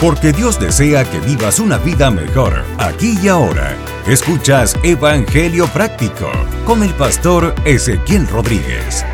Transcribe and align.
Porque 0.00 0.30
Dios 0.30 0.60
desea 0.60 1.10
que 1.10 1.20
vivas 1.20 1.58
una 1.58 1.78
vida 1.78 2.10
mejor, 2.10 2.62
aquí 2.76 3.18
y 3.22 3.28
ahora. 3.28 3.74
Escuchas 4.06 4.76
Evangelio 4.82 5.66
Práctico 5.68 6.30
con 6.66 6.82
el 6.82 6.92
pastor 6.92 7.54
Ezequiel 7.64 8.28
Rodríguez. 8.28 9.06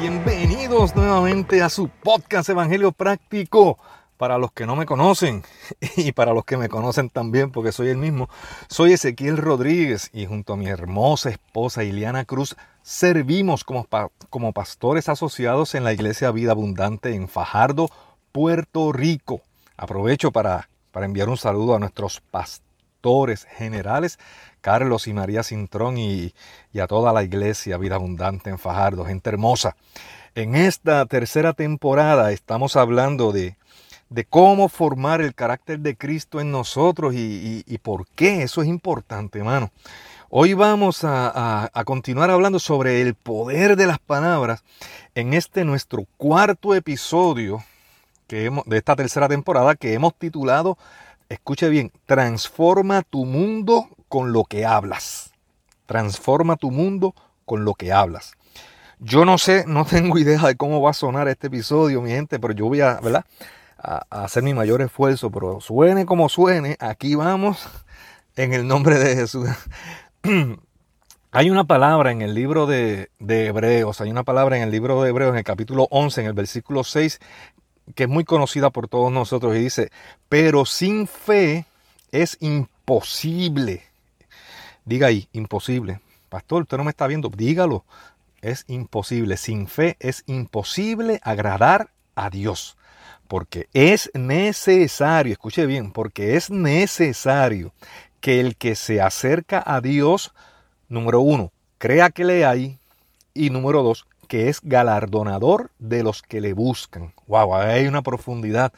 Bienvenidos 0.00 0.96
nuevamente 0.96 1.60
a 1.60 1.68
su 1.68 1.88
podcast 1.88 2.48
Evangelio 2.48 2.92
Práctico. 2.92 3.78
Para 4.16 4.38
los 4.38 4.52
que 4.52 4.64
no 4.64 4.74
me 4.74 4.86
conocen 4.86 5.42
y 5.98 6.12
para 6.12 6.32
los 6.32 6.46
que 6.46 6.56
me 6.56 6.70
conocen 6.70 7.10
también, 7.10 7.50
porque 7.50 7.70
soy 7.70 7.88
el 7.88 7.98
mismo, 7.98 8.30
soy 8.70 8.94
Ezequiel 8.94 9.36
Rodríguez 9.36 10.08
y 10.14 10.24
junto 10.24 10.54
a 10.54 10.56
mi 10.56 10.68
hermosa 10.68 11.28
esposa 11.28 11.84
Iliana 11.84 12.24
Cruz 12.24 12.56
servimos 12.80 13.64
como, 13.64 13.86
como 14.30 14.52
pastores 14.54 15.10
asociados 15.10 15.74
en 15.74 15.84
la 15.84 15.92
Iglesia 15.92 16.30
Vida 16.30 16.52
Abundante 16.52 17.14
en 17.14 17.28
Fajardo, 17.28 17.90
Puerto 18.32 18.92
Rico. 18.92 19.42
Aprovecho 19.82 20.30
para, 20.30 20.68
para 20.90 21.06
enviar 21.06 21.28
un 21.30 21.38
saludo 21.38 21.74
a 21.74 21.78
nuestros 21.78 22.20
pastores 22.20 23.46
generales, 23.56 24.18
Carlos 24.60 25.06
y 25.06 25.14
María 25.14 25.42
Cintrón 25.42 25.96
y, 25.96 26.34
y 26.72 26.80
a 26.80 26.86
toda 26.86 27.14
la 27.14 27.22
Iglesia 27.22 27.78
Vida 27.78 27.94
Abundante 27.94 28.50
en 28.50 28.58
Fajardo, 28.58 29.06
gente 29.06 29.30
hermosa. 29.30 29.76
En 30.34 30.54
esta 30.54 31.06
tercera 31.06 31.54
temporada 31.54 32.30
estamos 32.30 32.76
hablando 32.76 33.32
de 33.32 33.56
de 34.10 34.24
cómo 34.24 34.68
formar 34.68 35.22
el 35.22 35.34
carácter 35.34 35.78
de 35.78 35.96
Cristo 35.96 36.40
en 36.40 36.50
nosotros 36.50 37.14
y, 37.16 37.78
por 37.80 38.06
qué. 38.08 38.42
Eso 38.42 38.60
es 38.60 38.68
importante, 38.68 39.38
hermano. 39.38 39.70
Hoy 40.28 40.52
vamos 40.54 41.00
a, 41.04 41.70
continuar 41.86 42.30
hablando 42.30 42.58
sobre 42.58 43.00
el 43.00 43.14
poder 43.14 43.76
de 43.76 43.86
las 43.86 43.98
palabras 43.98 44.62
en 45.14 45.32
este 45.32 45.64
nuestro 45.64 46.06
cuarto 46.16 46.74
episodio 46.74 47.64
de 48.36 48.76
esta 48.76 48.96
tercera 48.96 49.28
temporada 49.28 49.74
que 49.74 49.92
hemos 49.92 50.14
titulado, 50.14 50.78
escuche 51.28 51.68
bien, 51.68 51.92
Transforma 52.06 53.02
tu 53.02 53.24
mundo 53.24 53.88
con 54.08 54.32
lo 54.32 54.44
que 54.44 54.64
hablas. 54.64 55.32
Transforma 55.86 56.56
tu 56.56 56.70
mundo 56.70 57.14
con 57.44 57.64
lo 57.64 57.74
que 57.74 57.92
hablas. 57.92 58.32
Yo 59.00 59.24
no 59.24 59.38
sé, 59.38 59.64
no 59.66 59.84
tengo 59.90 60.18
idea 60.18 60.40
de 60.46 60.56
cómo 60.56 60.80
va 60.80 60.90
a 60.90 60.94
sonar 60.94 61.28
este 61.28 61.48
episodio, 61.48 62.02
mi 62.02 62.10
gente, 62.10 62.38
pero 62.38 62.54
yo 62.54 62.66
voy 62.66 62.80
a, 62.80 63.00
¿verdad? 63.00 63.24
a, 63.82 64.04
hacer 64.10 64.42
mi 64.42 64.54
mayor 64.54 64.82
esfuerzo, 64.82 65.30
pero 65.30 65.60
suene 65.60 66.06
como 66.06 66.28
suene, 66.28 66.76
aquí 66.80 67.14
vamos 67.14 67.68
en 68.36 68.52
el 68.52 68.66
nombre 68.66 68.98
de 68.98 69.16
Jesús. 69.16 69.48
hay 71.32 71.50
una 71.50 71.64
palabra 71.64 72.12
en 72.12 72.22
el 72.22 72.34
libro 72.34 72.66
de, 72.66 73.10
de, 73.18 73.46
Hebreos, 73.46 74.00
hay 74.00 74.10
una 74.10 74.22
palabra 74.22 74.56
en 74.56 74.62
el 74.62 74.70
libro 74.70 75.02
de 75.02 75.10
Hebreos, 75.10 75.32
en 75.32 75.38
el 75.38 75.44
capítulo 75.44 75.88
11, 75.90 76.20
en 76.20 76.26
el 76.28 76.32
versículo 76.34 76.84
6, 76.84 77.20
que 77.92 78.04
es 78.04 78.08
muy 78.08 78.24
conocida 78.24 78.70
por 78.70 78.88
todos 78.88 79.12
nosotros 79.12 79.56
y 79.56 79.60
dice, 79.60 79.90
pero 80.28 80.64
sin 80.64 81.06
fe 81.06 81.66
es 82.12 82.36
imposible. 82.40 83.82
Diga 84.84 85.08
ahí, 85.08 85.28
imposible. 85.32 86.00
Pastor, 86.28 86.62
usted 86.62 86.76
no 86.76 86.84
me 86.84 86.90
está 86.90 87.06
viendo, 87.06 87.28
dígalo. 87.28 87.84
Es 88.40 88.64
imposible. 88.68 89.36
Sin 89.36 89.66
fe 89.66 89.96
es 90.00 90.24
imposible 90.26 91.20
agradar 91.22 91.90
a 92.14 92.30
Dios 92.30 92.76
porque 93.30 93.68
es 93.74 94.10
necesario, 94.12 95.30
escuche 95.30 95.64
bien, 95.64 95.92
porque 95.92 96.34
es 96.34 96.50
necesario 96.50 97.72
que 98.20 98.40
el 98.40 98.56
que 98.56 98.74
se 98.74 99.00
acerca 99.00 99.62
a 99.64 99.80
Dios, 99.80 100.34
número 100.88 101.20
uno, 101.20 101.52
crea 101.78 102.10
que 102.10 102.24
le 102.24 102.44
hay, 102.44 102.80
y 103.32 103.50
número 103.50 103.84
dos, 103.84 104.04
que 104.30 104.48
es 104.48 104.60
galardonador 104.62 105.72
de 105.80 106.04
los 106.04 106.22
que 106.22 106.40
le 106.40 106.52
buscan. 106.52 107.12
Wow, 107.26 107.56
hay 107.56 107.88
una 107.88 108.00
profundidad 108.00 108.72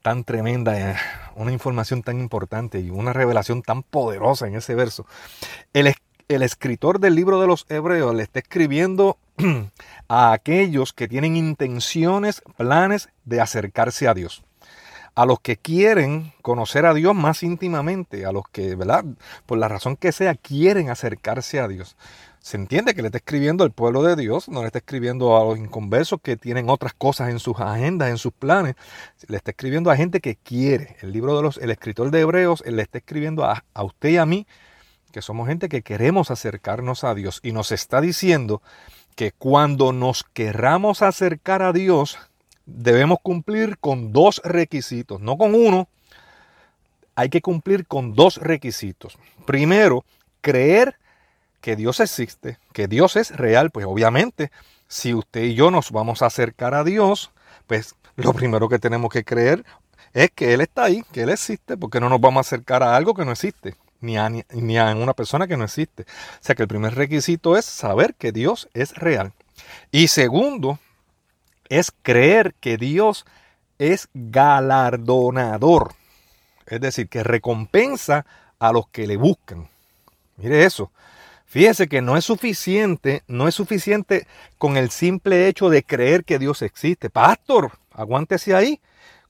tan 0.00 0.22
tremenda, 0.22 0.78
eh, 0.78 0.96
una 1.34 1.50
información 1.50 2.04
tan 2.04 2.20
importante 2.20 2.78
y 2.78 2.88
una 2.88 3.12
revelación 3.12 3.62
tan 3.62 3.82
poderosa 3.82 4.46
en 4.46 4.54
ese 4.54 4.76
verso. 4.76 5.04
El, 5.72 5.92
escritor 6.28 7.00
del 7.00 7.16
libro 7.16 7.40
de 7.40 7.48
los 7.48 7.66
Hebreos 7.68 8.14
le 8.14 8.22
está 8.22 8.38
escribiendo 8.38 9.18
a 10.08 10.32
aquellos 10.32 10.92
que 10.92 11.08
tienen 11.08 11.36
intenciones, 11.36 12.40
planes 12.56 13.08
de 13.24 13.40
acercarse 13.40 14.06
a 14.06 14.14
Dios. 14.14 14.44
A 15.16 15.26
los 15.26 15.40
que 15.40 15.56
quieren 15.56 16.32
conocer 16.42 16.86
a 16.86 16.94
Dios 16.94 17.12
más 17.12 17.42
íntimamente, 17.42 18.24
a 18.24 18.30
los 18.30 18.44
que, 18.52 18.76
¿verdad? 18.76 19.04
Por 19.46 19.58
la 19.58 19.66
razón 19.66 19.96
que 19.96 20.12
sea, 20.12 20.36
quieren 20.36 20.90
acercarse 20.90 21.58
a 21.58 21.66
Dios. 21.66 21.96
Se 22.42 22.56
entiende 22.56 22.94
que 22.94 23.02
le 23.02 23.08
está 23.08 23.18
escribiendo 23.18 23.62
al 23.62 23.70
pueblo 23.70 24.02
de 24.02 24.16
Dios, 24.16 24.48
no 24.48 24.62
le 24.62 24.66
está 24.66 24.80
escribiendo 24.80 25.36
a 25.36 25.44
los 25.44 25.58
inconversos 25.58 26.20
que 26.20 26.36
tienen 26.36 26.68
otras 26.68 26.92
cosas 26.92 27.30
en 27.30 27.38
sus 27.38 27.60
agendas, 27.60 28.10
en 28.10 28.18
sus 28.18 28.32
planes. 28.32 28.74
Le 29.28 29.36
está 29.36 29.52
escribiendo 29.52 29.92
a 29.92 29.96
gente 29.96 30.20
que 30.20 30.34
quiere. 30.34 30.96
El 31.02 31.12
libro 31.12 31.36
de 31.36 31.42
los, 31.42 31.56
el 31.58 31.70
escritor 31.70 32.10
de 32.10 32.20
Hebreos, 32.20 32.64
le 32.66 32.82
está 32.82 32.98
escribiendo 32.98 33.44
a, 33.44 33.64
a 33.72 33.84
usted 33.84 34.08
y 34.08 34.16
a 34.16 34.26
mí, 34.26 34.48
que 35.12 35.22
somos 35.22 35.46
gente 35.46 35.68
que 35.68 35.82
queremos 35.82 36.32
acercarnos 36.32 37.04
a 37.04 37.14
Dios. 37.14 37.38
Y 37.44 37.52
nos 37.52 37.70
está 37.70 38.00
diciendo 38.00 38.60
que 39.14 39.30
cuando 39.30 39.92
nos 39.92 40.24
querramos 40.24 41.02
acercar 41.02 41.62
a 41.62 41.72
Dios, 41.72 42.18
debemos 42.66 43.18
cumplir 43.22 43.78
con 43.78 44.12
dos 44.12 44.40
requisitos, 44.44 45.20
no 45.20 45.38
con 45.38 45.54
uno, 45.54 45.86
hay 47.14 47.28
que 47.28 47.40
cumplir 47.40 47.86
con 47.86 48.14
dos 48.14 48.38
requisitos. 48.38 49.16
Primero, 49.46 50.04
creer 50.40 50.96
que 51.62 51.76
Dios 51.76 52.00
existe, 52.00 52.58
que 52.74 52.88
Dios 52.88 53.16
es 53.16 53.34
real, 53.34 53.70
pues 53.70 53.86
obviamente, 53.86 54.50
si 54.88 55.14
usted 55.14 55.44
y 55.44 55.54
yo 55.54 55.70
nos 55.70 55.90
vamos 55.90 56.20
a 56.20 56.26
acercar 56.26 56.74
a 56.74 56.84
Dios, 56.84 57.30
pues 57.66 57.94
lo 58.16 58.34
primero 58.34 58.68
que 58.68 58.78
tenemos 58.78 59.10
que 59.10 59.24
creer 59.24 59.64
es 60.12 60.30
que 60.32 60.52
Él 60.52 60.60
está 60.60 60.84
ahí, 60.84 61.02
que 61.12 61.22
Él 61.22 61.30
existe, 61.30 61.78
porque 61.78 62.00
no 62.00 62.10
nos 62.10 62.20
vamos 62.20 62.40
a 62.40 62.48
acercar 62.48 62.82
a 62.82 62.94
algo 62.94 63.14
que 63.14 63.24
no 63.24 63.32
existe 63.32 63.76
ni 64.02 64.18
a, 64.18 64.28
ni 64.28 64.78
a 64.78 64.94
una 64.94 65.14
persona 65.14 65.46
que 65.46 65.56
no 65.56 65.64
existe. 65.64 66.02
O 66.02 66.06
sea 66.40 66.54
que 66.54 66.62
el 66.62 66.68
primer 66.68 66.94
requisito 66.94 67.56
es 67.56 67.64
saber 67.64 68.14
que 68.14 68.32
Dios 68.32 68.68
es 68.74 68.94
real. 68.96 69.32
Y 69.90 70.08
segundo, 70.08 70.78
es 71.68 71.92
creer 72.02 72.54
que 72.60 72.76
Dios 72.76 73.24
es 73.78 74.08
galardonador. 74.12 75.94
Es 76.66 76.80
decir, 76.80 77.08
que 77.08 77.22
recompensa 77.22 78.26
a 78.58 78.72
los 78.72 78.88
que 78.88 79.06
le 79.06 79.16
buscan. 79.16 79.68
Mire 80.36 80.64
eso. 80.64 80.90
Fíjese 81.52 81.86
que 81.86 82.00
no 82.00 82.16
es 82.16 82.24
suficiente, 82.24 83.24
no 83.26 83.46
es 83.46 83.54
suficiente 83.54 84.26
con 84.56 84.78
el 84.78 84.88
simple 84.88 85.48
hecho 85.48 85.68
de 85.68 85.82
creer 85.82 86.24
que 86.24 86.38
Dios 86.38 86.62
existe. 86.62 87.10
Pastor, 87.10 87.72
aguántese 87.92 88.54
ahí. 88.54 88.80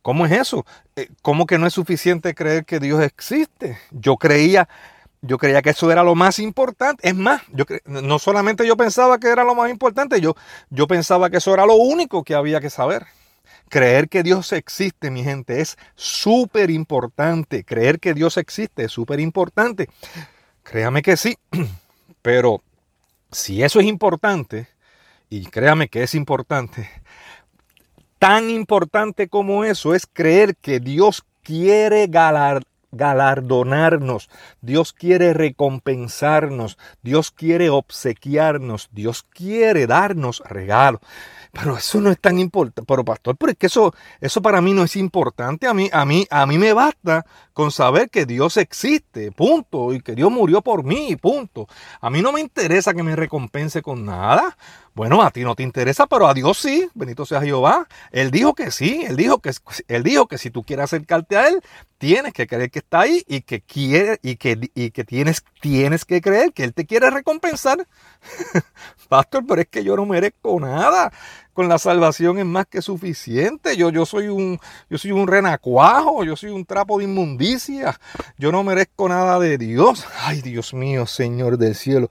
¿Cómo 0.03 0.25
es 0.25 0.31
eso? 0.31 0.65
Eh, 0.95 1.09
¿Cómo 1.21 1.47
que 1.47 1.59
no 1.59 1.67
es 1.67 1.73
suficiente 1.73 2.33
creer 2.33 2.65
que 2.65 2.79
Dios 2.79 3.03
existe? 3.03 3.77
Yo 3.91 4.19
creía, 4.19 4.69
yo 5.21 5.37
creía 5.37 5.63
que 5.63 5.71
eso 5.71 5.91
era 5.91 6.05
lo 6.05 6.15
más 6.15 6.39
importante. 6.39 7.09
Es 7.09 7.17
más, 7.17 7.43
no 7.87 8.21
solamente 8.21 8.65
yo 8.69 8.77
pensaba 8.77 9.19
que 9.19 9.27
era 9.27 9.43
lo 9.43 9.57
más 9.57 9.69
importante, 9.69 10.21
yo, 10.21 10.37
yo 10.71 10.87
pensaba 10.87 11.29
que 11.29 11.39
eso 11.39 11.53
era 11.53 11.67
lo 11.67 11.75
único 11.75 12.23
que 12.23 12.37
había 12.37 12.61
que 12.61 12.71
saber. 12.71 13.05
Creer 13.69 14.09
que 14.09 14.23
Dios 14.23 14.53
existe, 14.53 15.11
mi 15.11 15.25
gente, 15.25 15.61
es 15.61 15.77
súper 15.97 16.71
importante. 16.71 17.65
Creer 17.65 17.99
que 17.99 18.15
Dios 18.15 18.37
existe 18.37 18.85
es 18.85 18.93
súper 18.93 19.19
importante. 19.19 19.89
Créame 20.63 21.03
que 21.03 21.17
sí. 21.17 21.37
Pero 22.23 22.63
si 23.31 23.63
eso 23.63 23.81
es 23.81 23.87
importante, 23.87 24.69
y 25.29 25.47
créame 25.47 25.89
que 25.89 26.03
es 26.03 26.15
importante, 26.15 26.89
Tan 28.23 28.51
importante 28.51 29.27
como 29.27 29.65
eso 29.65 29.97
es 29.97 30.07
creer 30.07 30.55
que 30.55 30.79
Dios 30.79 31.25
quiere 31.43 32.07
galardonarnos, 32.93 34.29
Dios 34.61 34.93
quiere 34.93 35.33
recompensarnos, 35.33 36.79
Dios 37.03 37.31
quiere 37.31 37.71
obsequiarnos, 37.71 38.89
Dios 38.93 39.25
quiere 39.25 39.87
darnos 39.87 40.43
regalos. 40.47 41.01
Pero 41.53 41.77
eso 41.77 42.01
no 42.01 42.11
es 42.11 42.19
tan 42.19 42.39
importante. 42.39 42.87
Pero 42.87 43.05
pastor, 43.05 43.37
pero 43.37 43.53
es 43.53 43.59
que 43.59 43.67
eso, 43.67 43.95
eso 44.21 44.41
para 44.41 44.63
mí 44.63 44.73
no 44.73 44.85
es 44.85 44.97
importante. 44.97 45.67
A 45.67 45.75
mí, 45.75 45.91
a 45.93 46.07
mí, 46.07 46.27
a 46.31 46.47
mí 46.47 46.57
me 46.57 46.73
basta 46.73 47.27
con 47.53 47.71
saber 47.71 48.09
que 48.09 48.25
Dios 48.25 48.57
existe, 48.57 49.33
punto, 49.33 49.93
y 49.93 50.01
que 50.01 50.15
Dios 50.15 50.33
murió 50.33 50.63
por 50.63 50.83
mí, 50.83 51.15
punto. 51.17 51.69
A 52.01 52.09
mí 52.09 52.23
no 52.23 52.33
me 52.33 52.41
interesa 52.41 52.95
que 52.95 53.03
me 53.03 53.17
recompense 53.17 53.83
con 53.83 54.07
nada. 54.07 54.57
Bueno, 54.95 55.23
a 55.23 55.31
ti 55.31 55.43
no 55.43 55.55
te 55.55 55.63
interesa, 55.63 56.07
pero 56.07 56.29
a 56.29 56.35
Dios 56.35 56.59
sí, 56.59 56.87
bendito 56.93 57.25
sea 57.25 57.41
Jehová. 57.41 57.89
Él 58.11 58.31
dijo 58.31 58.55
que 58.55 58.71
sí, 58.71 59.05
él 59.09 59.17
dijo 59.17 59.39
que, 59.39 59.51
él 59.89 60.03
dijo 60.03 60.27
que 60.29 60.37
si 60.37 60.51
tú 60.51 60.65
quieres 60.65 60.85
acercarte 60.85 61.39
a 61.39 61.49
Él, 61.49 61.63
tienes 61.97 62.35
que 62.35 62.47
creer 62.47 62.71
que 62.71 62.81
está 62.81 63.01
ahí 63.01 63.25
y 63.27 63.41
que 63.41 63.63
quiere 63.63 64.19
y 64.23 64.37
que, 64.37 64.71
y 64.75 64.91
que 64.91 65.05
tienes, 65.05 65.45
tienes 65.63 66.05
que 66.05 66.21
creer 66.21 66.53
que 66.53 66.65
Él 66.65 66.75
te 66.75 66.85
quiere 66.85 67.09
recompensar. 67.09 67.87
Pastor, 69.09 69.45
pero 69.49 69.63
es 69.63 69.69
que 69.69 69.83
yo 69.83 69.97
no 69.97 70.05
merezco 70.05 70.61
nada. 70.61 71.11
Con 71.55 71.69
la 71.69 71.79
salvación 71.79 72.39
es 72.39 72.47
más 72.47 72.67
que 72.67 72.81
suficiente. 72.81 73.77
Yo, 73.77 73.91
yo, 73.91 74.07
soy 74.07 74.29
un, 74.29 74.59
yo 74.89 74.97
soy 74.97 75.13
un 75.13 75.27
renacuajo, 75.27 76.25
yo 76.25 76.35
soy 76.35 76.51
un 76.51 76.65
trapo 76.65 76.99
de 76.99 77.05
inmundicia. 77.05 77.99
Yo 78.39 78.53
no 78.53 78.63
merezco 78.63 79.07
nada 79.09 79.39
de 79.39 79.59
Dios. 79.59 80.07
Ay, 80.23 80.41
Dios 80.41 80.73
mío, 80.73 81.07
Señor 81.07 81.59
del 81.59 81.75
cielo 81.75 82.09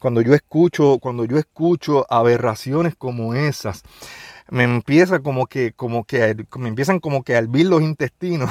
cuando 0.00 0.22
yo 0.22 0.34
escucho, 0.34 0.98
cuando 0.98 1.24
yo 1.24 1.38
escucho 1.38 2.06
aberraciones 2.10 2.96
como 2.96 3.34
esas, 3.34 3.82
me 4.48 4.64
empieza 4.64 5.20
como 5.20 5.46
que, 5.46 5.72
como 5.72 6.04
que, 6.04 6.34
me 6.56 6.68
empiezan 6.68 6.98
como 6.98 7.22
que 7.22 7.36
a 7.36 7.38
hervir 7.38 7.66
los 7.66 7.82
intestinos. 7.82 8.50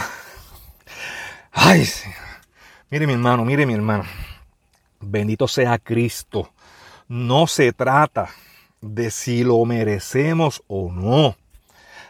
Ay, 1.52 1.86
mire 2.90 3.06
mi 3.08 3.14
hermano, 3.14 3.44
mire 3.44 3.66
mi 3.66 3.74
hermano. 3.74 4.06
Bendito 5.02 5.48
sea 5.48 5.78
Cristo. 5.80 6.52
No 7.08 7.48
se 7.48 7.74
trata 7.74 8.30
de 8.80 9.12
si 9.12 9.44
lo 9.44 9.66
merecemos 9.66 10.64
o 10.68 10.92
no. 10.92 11.36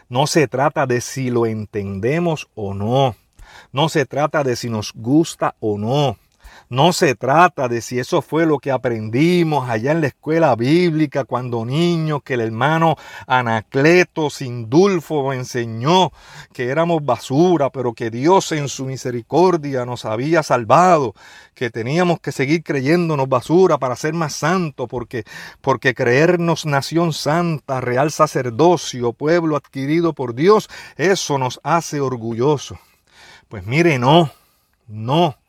No 0.08 0.26
se 0.26 0.46
trata 0.48 0.86
de 0.86 1.00
si 1.00 1.30
lo 1.30 1.46
entendemos 1.46 2.48
o 2.54 2.74
no. 2.74 3.16
No 3.72 3.88
se 3.88 4.04
trata 4.06 4.44
de 4.44 4.56
si 4.56 4.68
nos 4.68 4.92
gusta 4.92 5.56
o 5.60 5.78
no. 5.78 6.18
No 6.70 6.92
se 6.92 7.16
trata 7.16 7.66
de 7.66 7.80
si 7.80 7.98
eso 7.98 8.22
fue 8.22 8.46
lo 8.46 8.60
que 8.60 8.70
aprendimos 8.70 9.68
allá 9.68 9.90
en 9.90 10.02
la 10.02 10.06
escuela 10.06 10.54
bíblica 10.54 11.24
cuando 11.24 11.64
niños, 11.64 12.22
que 12.22 12.34
el 12.34 12.42
hermano 12.42 12.94
Anacleto 13.26 14.30
Sindulfo 14.30 15.32
enseñó 15.32 16.12
que 16.52 16.68
éramos 16.68 17.04
basura, 17.04 17.70
pero 17.70 17.92
que 17.92 18.08
Dios 18.08 18.52
en 18.52 18.68
su 18.68 18.84
misericordia 18.84 19.84
nos 19.84 20.04
había 20.04 20.44
salvado, 20.44 21.16
que 21.56 21.70
teníamos 21.70 22.20
que 22.20 22.30
seguir 22.30 22.62
creyéndonos 22.62 23.28
basura 23.28 23.78
para 23.78 23.96
ser 23.96 24.14
más 24.14 24.34
santos, 24.34 24.86
porque, 24.88 25.24
porque 25.60 25.92
creernos 25.92 26.66
nación 26.66 27.12
santa, 27.12 27.80
real 27.80 28.12
sacerdocio, 28.12 29.12
pueblo 29.12 29.56
adquirido 29.56 30.12
por 30.12 30.36
Dios, 30.36 30.70
eso 30.96 31.36
nos 31.36 31.58
hace 31.64 32.00
orgullosos. 32.00 32.78
Pues 33.48 33.66
mire, 33.66 33.98
no, 33.98 34.30
no. 34.86 35.39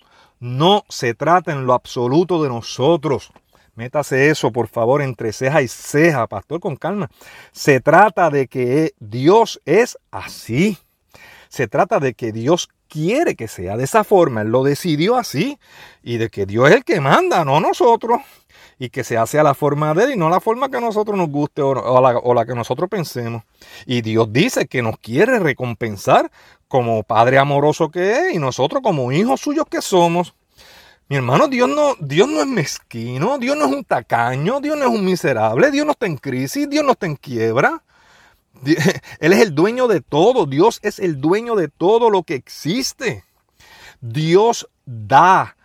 No 0.42 0.86
se 0.90 1.14
trata 1.14 1.52
en 1.52 1.68
lo 1.68 1.74
absoluto 1.74 2.42
de 2.42 2.50
nosotros. 2.50 3.32
Métase 3.76 4.32
eso, 4.32 4.52
por 4.52 4.68
favor, 4.68 5.04
entre 5.04 5.34
ceja 5.34 5.62
y 5.62 5.68
ceja, 5.68 6.26
pastor, 6.26 6.60
con 6.60 6.76
calma. 6.76 7.12
Se 7.52 7.80
trata 7.80 8.32
de 8.32 8.48
que 8.48 8.96
Dios 9.00 9.62
es 9.66 10.00
así. 10.10 10.80
Se 11.48 11.68
trata 11.68 12.00
de 12.00 12.16
que 12.16 12.32
Dios 12.32 12.70
quiere 12.90 13.36
que 13.36 13.48
sea 13.48 13.78
de 13.78 13.84
esa 13.84 14.04
forma. 14.04 14.42
Él 14.42 14.48
lo 14.48 14.64
decidió 14.64 15.16
así. 15.16 15.60
Y 16.02 16.18
de 16.18 16.30
que 16.30 16.48
Dios 16.48 16.70
es 16.70 16.78
el 16.78 16.84
que 16.84 17.00
manda, 17.00 17.46
no 17.46 17.60
nosotros. 17.60 18.22
Y 18.80 18.90
que 18.90 19.04
se 19.04 19.20
hace 19.20 19.38
a 19.38 19.44
la 19.44 19.54
forma 19.54 19.94
de 19.94 20.06
Él 20.06 20.14
y 20.14 20.18
no 20.18 20.26
a 20.26 20.32
la 20.32 20.40
forma 20.40 20.70
que 20.70 20.78
a 20.78 20.82
nosotros 20.82 21.16
nos 21.16 21.30
guste 21.30 21.62
o, 21.62 22.02
la, 22.02 22.18
o 22.18 22.34
la 22.34 22.48
que 22.48 22.56
nosotros 22.56 22.90
pensemos. 22.90 23.44
Y 23.86 24.02
Dios 24.02 24.34
dice 24.34 24.66
que 24.66 24.82
nos 24.82 24.98
quiere 24.98 25.38
recompensar 25.38 26.32
como 26.72 27.04
Padre 27.04 27.38
amoroso 27.38 27.92
que 27.92 28.12
es 28.12 28.36
y 28.36 28.40
nosotros 28.40 28.82
como 28.82 29.12
hijos 29.12 29.42
suyos 29.42 29.66
que 29.70 29.82
somos. 29.82 30.34
Mi 31.10 31.18
hermano, 31.18 31.50
Dios 31.50 31.68
no, 31.68 31.96
Dios 32.00 32.30
no 32.30 32.40
es 32.40 32.48
mezquino, 32.48 33.38
Dios 33.38 33.58
no 33.58 33.66
es 33.66 33.74
un 33.74 33.84
tacaño, 33.84 34.62
Dios 34.62 34.78
no 34.78 34.86
es 34.86 34.90
un 34.90 35.04
miserable, 35.04 35.70
Dios 35.70 35.86
no 35.86 35.92
está 35.92 36.06
en 36.06 36.16
crisis, 36.16 36.70
Dios 36.70 36.86
no 36.86 36.94
está 36.94 37.08
en 37.08 37.18
quiebra. 37.18 37.84
Él 39.20 39.34
es 39.34 39.42
el 39.42 39.54
dueño 39.54 39.90
de 39.90 40.00
todo, 40.00 40.46
Dios 40.46 40.80
es 40.82 41.00
el 41.00 41.20
dueño 41.20 41.58
de 41.58 41.68
todo 41.68 42.10
lo 42.10 42.24
que 42.24 42.36
existe. 42.36 43.26
Dios 44.00 44.70
da. 44.86 45.58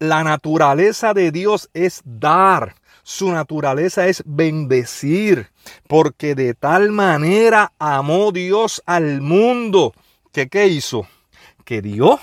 La 0.00 0.24
naturaleza 0.24 1.14
de 1.14 1.30
Dios 1.30 1.70
es 1.74 2.02
dar. 2.04 2.74
Su 3.04 3.30
naturaleza 3.30 4.08
es 4.08 4.24
bendecir, 4.26 5.50
porque 5.86 6.34
de 6.34 6.54
tal 6.54 6.90
manera 6.90 7.72
amó 7.78 8.32
Dios 8.32 8.82
al 8.86 9.20
mundo 9.20 9.92
que 10.32 10.48
¿qué 10.48 10.66
hizo? 10.66 11.06
Que 11.64 11.82
dio. 11.82 12.18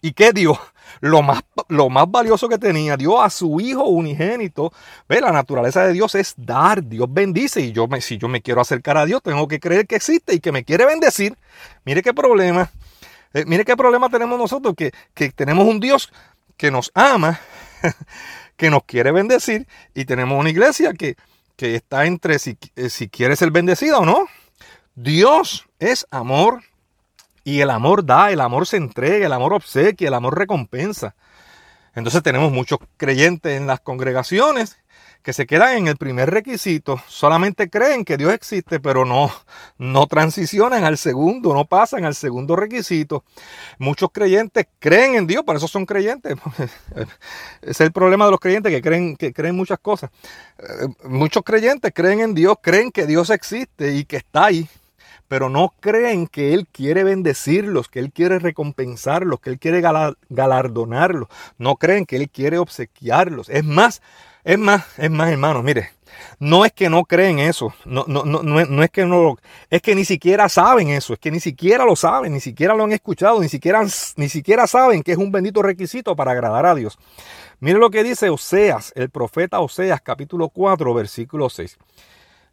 ¿Y 0.00 0.12
qué 0.12 0.32
dio? 0.32 0.58
Lo 1.00 1.22
más, 1.22 1.42
lo 1.68 1.90
más 1.90 2.10
valioso 2.10 2.48
que 2.48 2.58
tenía, 2.58 2.96
dio 2.96 3.20
a 3.20 3.30
su 3.30 3.60
hijo 3.60 3.84
unigénito. 3.84 4.72
Ve, 5.08 5.20
la 5.20 5.32
naturaleza 5.32 5.86
de 5.86 5.92
Dios 5.92 6.14
es 6.14 6.34
dar. 6.36 6.82
Dios 6.82 7.08
bendice. 7.10 7.60
Y 7.60 7.72
yo 7.72 7.88
me, 7.88 8.00
si 8.00 8.16
yo 8.18 8.28
me 8.28 8.42
quiero 8.42 8.60
acercar 8.60 8.96
a 8.96 9.06
Dios, 9.06 9.22
tengo 9.22 9.46
que 9.48 9.60
creer 9.60 9.86
que 9.86 9.96
existe 9.96 10.34
y 10.34 10.40
que 10.40 10.52
me 10.52 10.64
quiere 10.64 10.86
bendecir. 10.86 11.36
Mire 11.84 12.02
qué 12.02 12.14
problema. 12.14 12.70
Eh, 13.34 13.44
mire 13.46 13.64
qué 13.64 13.76
problema 13.76 14.08
tenemos 14.08 14.38
nosotros, 14.38 14.74
que, 14.76 14.92
que 15.14 15.30
tenemos 15.30 15.66
un 15.66 15.80
Dios 15.80 16.10
que 16.56 16.70
nos 16.70 16.90
ama, 16.94 17.40
que 18.56 18.70
nos 18.70 18.84
quiere 18.84 19.12
bendecir, 19.12 19.66
y 19.94 20.06
tenemos 20.06 20.38
una 20.38 20.50
iglesia 20.50 20.92
que, 20.94 21.16
que 21.56 21.74
está 21.74 22.06
entre 22.06 22.38
si, 22.38 22.56
eh, 22.76 22.88
si 22.88 23.08
quiere 23.08 23.36
ser 23.36 23.50
bendecida 23.50 23.98
o 23.98 24.06
no. 24.06 24.26
Dios 24.94 25.68
es 25.78 26.06
amor, 26.10 26.62
y 27.44 27.60
el 27.60 27.70
amor 27.70 28.04
da, 28.04 28.30
el 28.30 28.40
amor 28.40 28.66
se 28.66 28.76
entrega, 28.76 29.26
el 29.26 29.32
amor 29.32 29.54
obsequia, 29.54 30.08
el 30.08 30.14
amor 30.14 30.38
recompensa. 30.38 31.14
Entonces 31.94 32.22
tenemos 32.22 32.52
muchos 32.52 32.78
creyentes 32.96 33.56
en 33.56 33.66
las 33.66 33.80
congregaciones 33.80 34.78
que 35.22 35.32
se 35.32 35.46
quedan 35.46 35.76
en 35.76 35.88
el 35.88 35.96
primer 35.96 36.30
requisito, 36.30 37.02
solamente 37.06 37.68
creen 37.68 38.04
que 38.04 38.16
Dios 38.16 38.32
existe, 38.32 38.80
pero 38.80 39.04
no, 39.04 39.30
no 39.78 40.06
transicionan 40.06 40.84
al 40.84 40.96
segundo, 40.96 41.52
no 41.52 41.64
pasan 41.64 42.04
al 42.04 42.14
segundo 42.14 42.56
requisito. 42.56 43.24
Muchos 43.78 44.10
creyentes 44.12 44.66
creen 44.78 45.16
en 45.16 45.26
Dios, 45.26 45.42
por 45.44 45.56
eso 45.56 45.68
son 45.68 45.84
creyentes. 45.84 46.36
es 47.62 47.80
el 47.80 47.92
problema 47.92 48.24
de 48.26 48.30
los 48.30 48.40
creyentes 48.40 48.72
que 48.72 48.80
creen, 48.80 49.16
que 49.16 49.32
creen 49.32 49.56
muchas 49.56 49.78
cosas. 49.80 50.10
Eh, 50.58 50.86
muchos 51.04 51.42
creyentes 51.42 51.92
creen 51.94 52.20
en 52.20 52.34
Dios, 52.34 52.56
creen 52.62 52.90
que 52.90 53.06
Dios 53.06 53.30
existe 53.30 53.94
y 53.94 54.04
que 54.04 54.18
está 54.18 54.46
ahí, 54.46 54.68
pero 55.28 55.50
no 55.50 55.74
creen 55.80 56.26
que 56.26 56.54
Él 56.54 56.66
quiere 56.66 57.04
bendecirlos, 57.04 57.88
que 57.88 58.00
Él 58.00 58.10
quiere 58.12 58.38
recompensarlos, 58.38 59.40
que 59.40 59.50
Él 59.50 59.58
quiere 59.58 59.80
galardonarlos. 60.28 61.28
No 61.58 61.76
creen 61.76 62.06
que 62.06 62.16
Él 62.16 62.30
quiere 62.30 62.58
obsequiarlos. 62.58 63.48
Es 63.50 63.64
más, 63.64 64.02
es 64.42 64.58
más, 64.58 64.84
es 64.98 65.10
más, 65.10 65.30
hermanos, 65.30 65.62
mire, 65.62 65.90
no 66.38 66.64
es 66.64 66.72
que 66.72 66.88
no 66.88 67.04
creen 67.04 67.38
eso, 67.38 67.74
no, 67.84 68.04
no, 68.08 68.24
no, 68.24 68.42
no, 68.42 68.82
es 68.82 68.90
que 68.90 69.04
no, 69.04 69.36
es 69.68 69.82
que 69.82 69.94
ni 69.94 70.04
siquiera 70.04 70.48
saben 70.48 70.88
eso, 70.88 71.12
es 71.12 71.18
que 71.18 71.30
ni 71.30 71.40
siquiera 71.40 71.84
lo 71.84 71.96
saben, 71.96 72.32
ni 72.32 72.40
siquiera 72.40 72.74
lo 72.74 72.84
han 72.84 72.92
escuchado, 72.92 73.40
ni 73.40 73.48
siquiera, 73.48 73.84
ni 74.16 74.28
siquiera 74.28 74.66
saben 74.66 75.02
que 75.02 75.12
es 75.12 75.18
un 75.18 75.30
bendito 75.30 75.62
requisito 75.62 76.16
para 76.16 76.32
agradar 76.32 76.64
a 76.66 76.74
Dios. 76.74 76.98
Mire 77.60 77.78
lo 77.78 77.90
que 77.90 78.04
dice 78.04 78.30
Oseas, 78.30 78.92
el 78.94 79.10
profeta 79.10 79.60
Oseas, 79.60 80.00
capítulo 80.00 80.48
4, 80.48 80.94
versículo 80.94 81.50
6. 81.50 81.76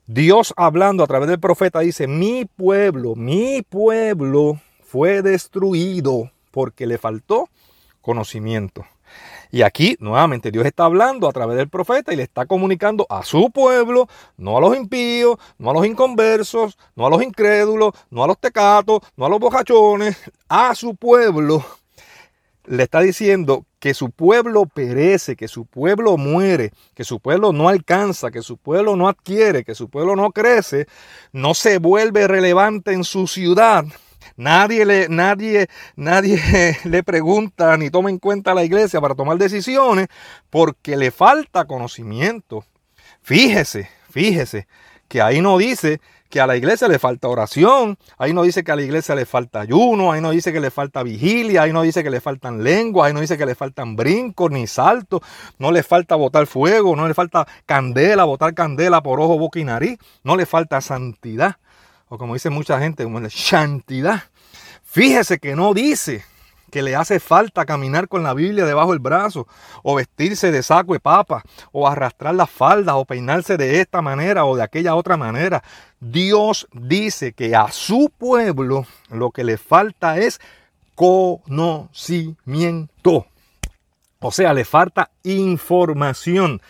Dios 0.07 0.53
hablando 0.55 1.03
a 1.03 1.07
través 1.07 1.27
del 1.29 1.39
profeta 1.39 1.79
dice, 1.79 2.05
mi 2.05 2.45
pueblo, 2.45 3.15
mi 3.15 3.63
pueblo 3.63 4.59
fue 4.83 5.23
destruido 5.23 6.31
porque 6.51 6.85
le 6.85 6.99
faltó 6.99 7.49
conocimiento. 8.01 8.85
Y 9.51 9.63
aquí 9.63 9.97
nuevamente 9.99 10.51
Dios 10.51 10.67
está 10.67 10.85
hablando 10.85 11.27
a 11.27 11.31
través 11.31 11.57
del 11.57 11.69
profeta 11.69 12.13
y 12.13 12.17
le 12.17 12.23
está 12.23 12.45
comunicando 12.45 13.07
a 13.09 13.23
su 13.23 13.49
pueblo, 13.49 14.07
no 14.37 14.57
a 14.57 14.61
los 14.61 14.77
impíos, 14.77 15.37
no 15.57 15.71
a 15.71 15.73
los 15.73 15.87
inconversos, 15.87 16.77
no 16.95 17.07
a 17.07 17.09
los 17.09 17.23
incrédulos, 17.23 17.93
no 18.11 18.23
a 18.23 18.27
los 18.27 18.37
tecatos, 18.37 19.01
no 19.17 19.25
a 19.25 19.29
los 19.29 19.39
bojachones, 19.39 20.17
a 20.47 20.75
su 20.75 20.95
pueblo. 20.95 21.65
Le 22.65 22.83
está 22.83 22.99
diciendo 22.99 23.65
que 23.85 23.93
su 23.93 24.09
pueblo 24.09 24.65
perece, 24.65 25.35
que 25.35 25.47
su 25.47 25.67
pueblo 25.67 26.17
muere, 26.17 26.71
que 26.95 27.03
su 27.03 27.19
pueblo 27.19 27.53
no 27.53 27.69
alcanza, 27.69 28.31
que 28.31 28.41
su 28.41 28.57
pueblo 28.57 28.95
no 28.95 29.07
adquiere, 29.07 29.63
que 29.63 29.75
su 29.75 29.91
pueblo 29.91 30.15
no 30.15 30.31
crece, 30.31 30.87
no 31.31 31.53
se 31.53 31.77
vuelve 31.77 32.27
relevante 32.27 32.93
en 32.93 33.03
su 33.03 33.27
ciudad. 33.27 33.85
Nadie 34.37 34.87
le, 34.87 35.07
nadie, 35.07 35.67
nadie 35.95 36.41
le 36.83 37.03
pregunta 37.03 37.77
ni 37.77 37.91
toma 37.91 38.09
en 38.09 38.17
cuenta 38.17 38.53
a 38.53 38.55
la 38.55 38.63
iglesia 38.63 38.99
para 38.99 39.13
tomar 39.13 39.37
decisiones 39.37 40.07
porque 40.49 40.97
le 40.97 41.11
falta 41.11 41.65
conocimiento. 41.65 42.65
Fíjese, 43.21 43.87
fíjese 44.09 44.67
que 45.07 45.21
ahí 45.21 45.41
no 45.41 45.59
dice 45.59 46.01
que 46.35 46.41
a 46.41 46.47
la 46.47 46.57
iglesia 46.57 46.89
le 46.89 46.99
falta 46.99 47.29
oración, 47.29 47.97
ahí 48.17 48.33
no 48.33 48.43
dice 48.43 48.65
que 48.65 48.69
a 48.73 48.75
la 48.75 48.81
iglesia 48.81 49.15
le 49.15 49.25
falta 49.25 49.61
ayuno, 49.61 50.11
ahí 50.11 50.19
no 50.19 50.31
dice 50.31 50.51
que 50.51 50.59
le 50.59 50.69
falta 50.69 51.01
vigilia, 51.01 51.61
ahí 51.61 51.71
no 51.71 51.81
dice 51.81 52.03
que 52.03 52.09
le 52.09 52.19
faltan 52.19 52.61
lenguas, 52.61 53.07
ahí 53.07 53.13
no 53.13 53.21
dice 53.21 53.37
que 53.37 53.45
le 53.45 53.55
faltan 53.55 53.95
brincos 53.95 54.51
ni 54.51 54.67
saltos, 54.67 55.21
no 55.59 55.71
le 55.71 55.81
falta 55.81 56.17
botar 56.17 56.45
fuego, 56.45 56.93
no 56.93 57.07
le 57.07 57.13
falta 57.13 57.47
candela, 57.65 58.25
botar 58.25 58.53
candela 58.53 59.01
por 59.01 59.21
ojo, 59.21 59.39
boca 59.39 59.59
y 59.59 59.63
nariz, 59.63 59.97
no 60.25 60.35
le 60.35 60.45
falta 60.45 60.81
santidad, 60.81 61.55
o 62.09 62.17
como 62.17 62.33
dice 62.33 62.49
mucha 62.49 62.81
gente, 62.81 63.05
como 63.05 63.21
santidad. 63.29 64.23
Fíjese 64.83 65.39
que 65.39 65.55
no 65.55 65.73
dice 65.73 66.25
que 66.75 66.81
le 66.81 66.93
hace 66.93 67.21
falta 67.21 67.65
caminar 67.65 68.09
con 68.09 68.21
la 68.21 68.33
Biblia 68.33 68.65
debajo 68.65 68.91
del 68.91 68.99
brazo, 68.99 69.47
o 69.81 69.95
vestirse 69.95 70.51
de 70.51 70.61
saco 70.61 70.91
de 70.91 70.99
papa, 70.99 71.41
o 71.71 71.87
arrastrar 71.87 72.35
las 72.35 72.49
faldas, 72.49 72.95
o 72.95 73.05
peinarse 73.05 73.55
de 73.55 73.79
esta 73.79 74.01
manera 74.01 74.43
o 74.43 74.57
de 74.57 74.63
aquella 74.63 74.93
otra 74.95 75.15
manera. 75.15 75.63
Dios 76.01 76.67
dice 76.73 77.31
que 77.31 77.55
a 77.55 77.71
su 77.71 78.11
pueblo 78.17 78.85
lo 79.09 79.31
que 79.31 79.45
le 79.45 79.57
falta 79.57 80.17
es 80.17 80.41
conocimiento. 80.95 82.35
O 84.19 84.31
sea, 84.31 84.53
le 84.53 84.65
falta 84.65 85.11
información, 85.23 86.61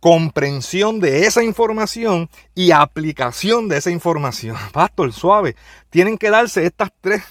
comprensión 0.00 1.00
de 1.00 1.24
esa 1.24 1.42
información 1.42 2.28
y 2.54 2.72
aplicación 2.72 3.70
de 3.70 3.78
esa 3.78 3.90
información. 3.90 4.58
Pastor, 4.74 5.14
suave. 5.14 5.56
Tienen 5.88 6.18
que 6.18 6.28
darse 6.28 6.66
estas 6.66 6.90
tres 7.00 7.22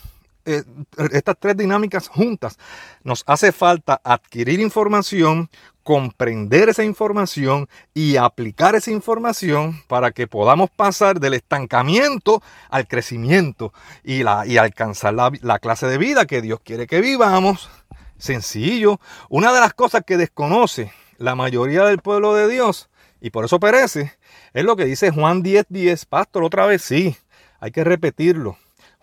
eh, 0.50 0.64
estas 1.12 1.38
tres 1.40 1.56
dinámicas 1.58 2.08
juntas. 2.08 2.58
Nos 3.04 3.24
hace 3.28 3.52
falta 3.52 4.02
adquirir 4.04 4.60
información, 4.60 5.50
comprender 5.84 6.70
esa 6.70 6.84
información 6.84 7.70
y 7.94 8.18
aplicar 8.18 8.76
esa 8.76 8.92
información 8.92 9.82
para 9.88 10.12
que 10.12 10.28
podamos 10.28 10.70
pasar 10.70 11.20
del 11.20 11.34
estancamiento 11.34 12.42
al 12.70 12.88
crecimiento 12.88 13.74
y, 14.04 14.24
la, 14.24 14.46
y 14.46 14.58
alcanzar 14.58 15.14
la, 15.14 15.32
la 15.42 15.60
clase 15.60 15.88
de 15.88 15.98
vida 15.98 16.26
que 16.26 16.42
Dios 16.42 16.60
quiere 16.64 16.88
que 16.88 17.02
vivamos. 17.02 17.70
Sencillo. 18.18 19.00
Una 19.30 19.54
de 19.54 19.62
las 19.62 19.74
cosas 19.74 20.04
que 20.06 20.18
desconoce 20.18 20.92
la 21.18 21.36
mayoría 21.36 21.86
del 21.86 22.00
pueblo 22.00 22.34
de 22.34 22.48
Dios 22.48 22.90
y 23.22 23.30
por 23.30 23.46
eso 23.46 23.60
perece 23.60 24.18
es 24.54 24.64
lo 24.64 24.76
que 24.76 24.86
dice 24.86 25.12
Juan 25.12 25.44
10:10. 25.44 25.66
10. 25.70 26.06
Pastor, 26.06 26.44
otra 26.44 26.66
vez 26.66 26.82
sí, 26.82 27.16
hay 27.60 27.72
que 27.72 27.84
repetirlo. 27.84 28.58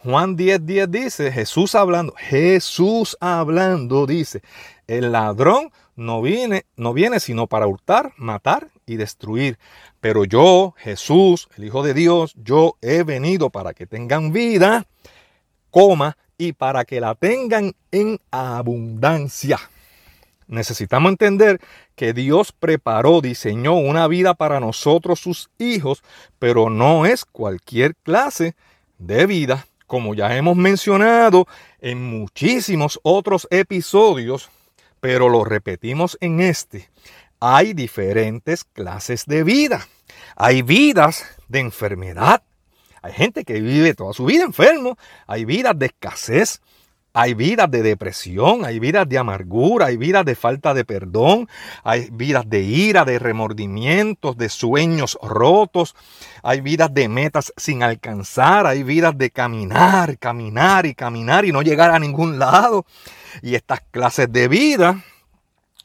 Juan 0.06 0.36
10:10 0.36 0.60
10 0.60 0.90
dice, 0.92 1.32
Jesús 1.32 1.75
hablando, 1.75 2.14
Jesús 2.16 3.16
hablando 3.18 4.06
dice, 4.06 4.40
el 4.86 5.10
ladrón 5.10 5.72
no 5.96 6.22
viene, 6.22 6.64
no 6.76 6.92
viene 6.92 7.18
sino 7.18 7.48
para 7.48 7.66
hurtar, 7.66 8.12
matar 8.16 8.68
y 8.86 8.98
destruir. 8.98 9.58
Pero 10.00 10.25
yo, 10.25 10.75
Jesús, 10.78 11.48
el 11.56 11.64
Hijo 11.64 11.82
de 11.82 11.92
Dios, 11.92 12.34
yo 12.36 12.76
he 12.82 13.02
venido 13.02 13.50
para 13.50 13.75
que 13.75 13.88
tengan 13.88 14.32
vida, 14.32 14.86
coma, 15.72 16.16
y 16.38 16.52
para 16.52 16.84
que 16.84 17.00
la 17.00 17.16
tengan 17.16 17.75
en 17.90 18.20
abundancia. 18.30 19.58
Necesitamos 20.46 21.10
entender 21.10 21.60
que 21.96 22.12
Dios 22.12 22.52
preparó, 22.52 23.20
diseñó 23.22 23.75
una 23.75 24.06
vida 24.06 24.34
para 24.34 24.60
nosotros, 24.60 25.18
sus 25.18 25.50
hijos, 25.58 26.04
pero 26.38 26.70
no 26.70 27.06
es 27.06 27.25
cualquier 27.25 27.96
clase 27.96 28.54
de 28.98 29.26
vida. 29.26 29.66
Como 29.87 30.14
ya 30.14 30.37
hemos 30.37 30.57
mencionado 30.57 31.47
en 31.81 32.02
muchísimos 32.02 32.99
otros 33.02 33.47
episodios, 33.50 34.50
pero 35.00 35.28
lo 35.28 35.45
repetimos 35.45 36.19
en 36.21 36.40
este, 36.40 36.88
hay 37.40 37.75
diferentes 37.75 38.64
clases 38.64 39.26
de 39.26 39.45
vida. 39.45 39.87
Hay 40.37 40.62
vidas 40.62 41.25
de 41.49 41.61
enfermedad. 41.61 42.43
Hay 43.02 43.12
gente 43.12 43.45
que 43.45 43.61
vive 43.61 43.95
toda 43.95 44.12
su 44.12 44.25
vida 44.25 44.45
enfermo. 44.45 44.99
Hay 45.26 45.45
vidas 45.45 45.78
de 45.78 45.87
escasez. 45.87 46.61
Hay 47.18 47.32
vidas 47.32 47.70
de 47.70 47.80
depresión, 47.80 48.66
hay 48.66 48.78
vidas 48.78 49.08
de 49.08 49.16
amargura, 49.16 49.87
hay 49.87 49.96
vidas 49.96 50.23
de 50.26 50.35
falta 50.35 50.75
de 50.75 50.85
perdón, 50.85 51.49
hay 51.82 52.11
vidas 52.12 52.46
de 52.46 52.61
ira, 52.61 53.06
de 53.06 53.18
remordimientos, 53.18 54.37
de 54.37 54.50
sueños 54.50 55.18
rotos, 55.23 55.96
hay 56.42 56.61
vidas 56.61 56.92
de 56.92 57.08
metas 57.08 57.54
sin 57.56 57.82
alcanzar, 57.82 58.66
hay 58.66 58.82
vidas 58.82 59.16
de 59.16 59.30
caminar, 59.30 60.18
caminar 60.18 60.85
y 60.85 60.94
caminar 60.94 61.46
y 61.46 61.52
no 61.52 61.62
llegar 61.62 61.90
a 61.90 61.99
ningún 61.99 62.38
lado. 62.38 62.85
Y 63.40 63.54
estas 63.54 63.80
clases 63.90 64.30
de 64.30 64.49
vida 64.49 65.02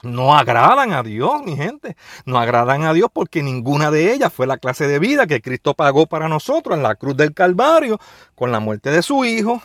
no 0.02 0.36
agradan 0.36 0.92
a 0.92 1.02
Dios, 1.02 1.44
mi 1.46 1.56
gente. 1.56 1.96
No 2.26 2.40
agradan 2.40 2.84
a 2.84 2.92
Dios 2.92 3.10
porque 3.14 3.42
ninguna 3.42 3.90
de 3.90 4.12
ellas 4.12 4.34
fue 4.34 4.48
la 4.48 4.58
clase 4.58 4.86
de 4.86 5.00
vida 5.00 5.28
que 5.28 5.42
Cristo 5.42 5.76
pagó 5.76 6.08
para 6.08 6.28
nosotros 6.28 6.76
en 6.76 6.84
la 6.84 6.96
cruz 6.96 7.16
del 7.16 7.34
Calvario 7.34 8.02
con 8.36 8.52
la 8.52 8.60
muerte 8.60 8.92
de 8.92 9.02
su 9.02 9.24
Hijo 9.24 9.62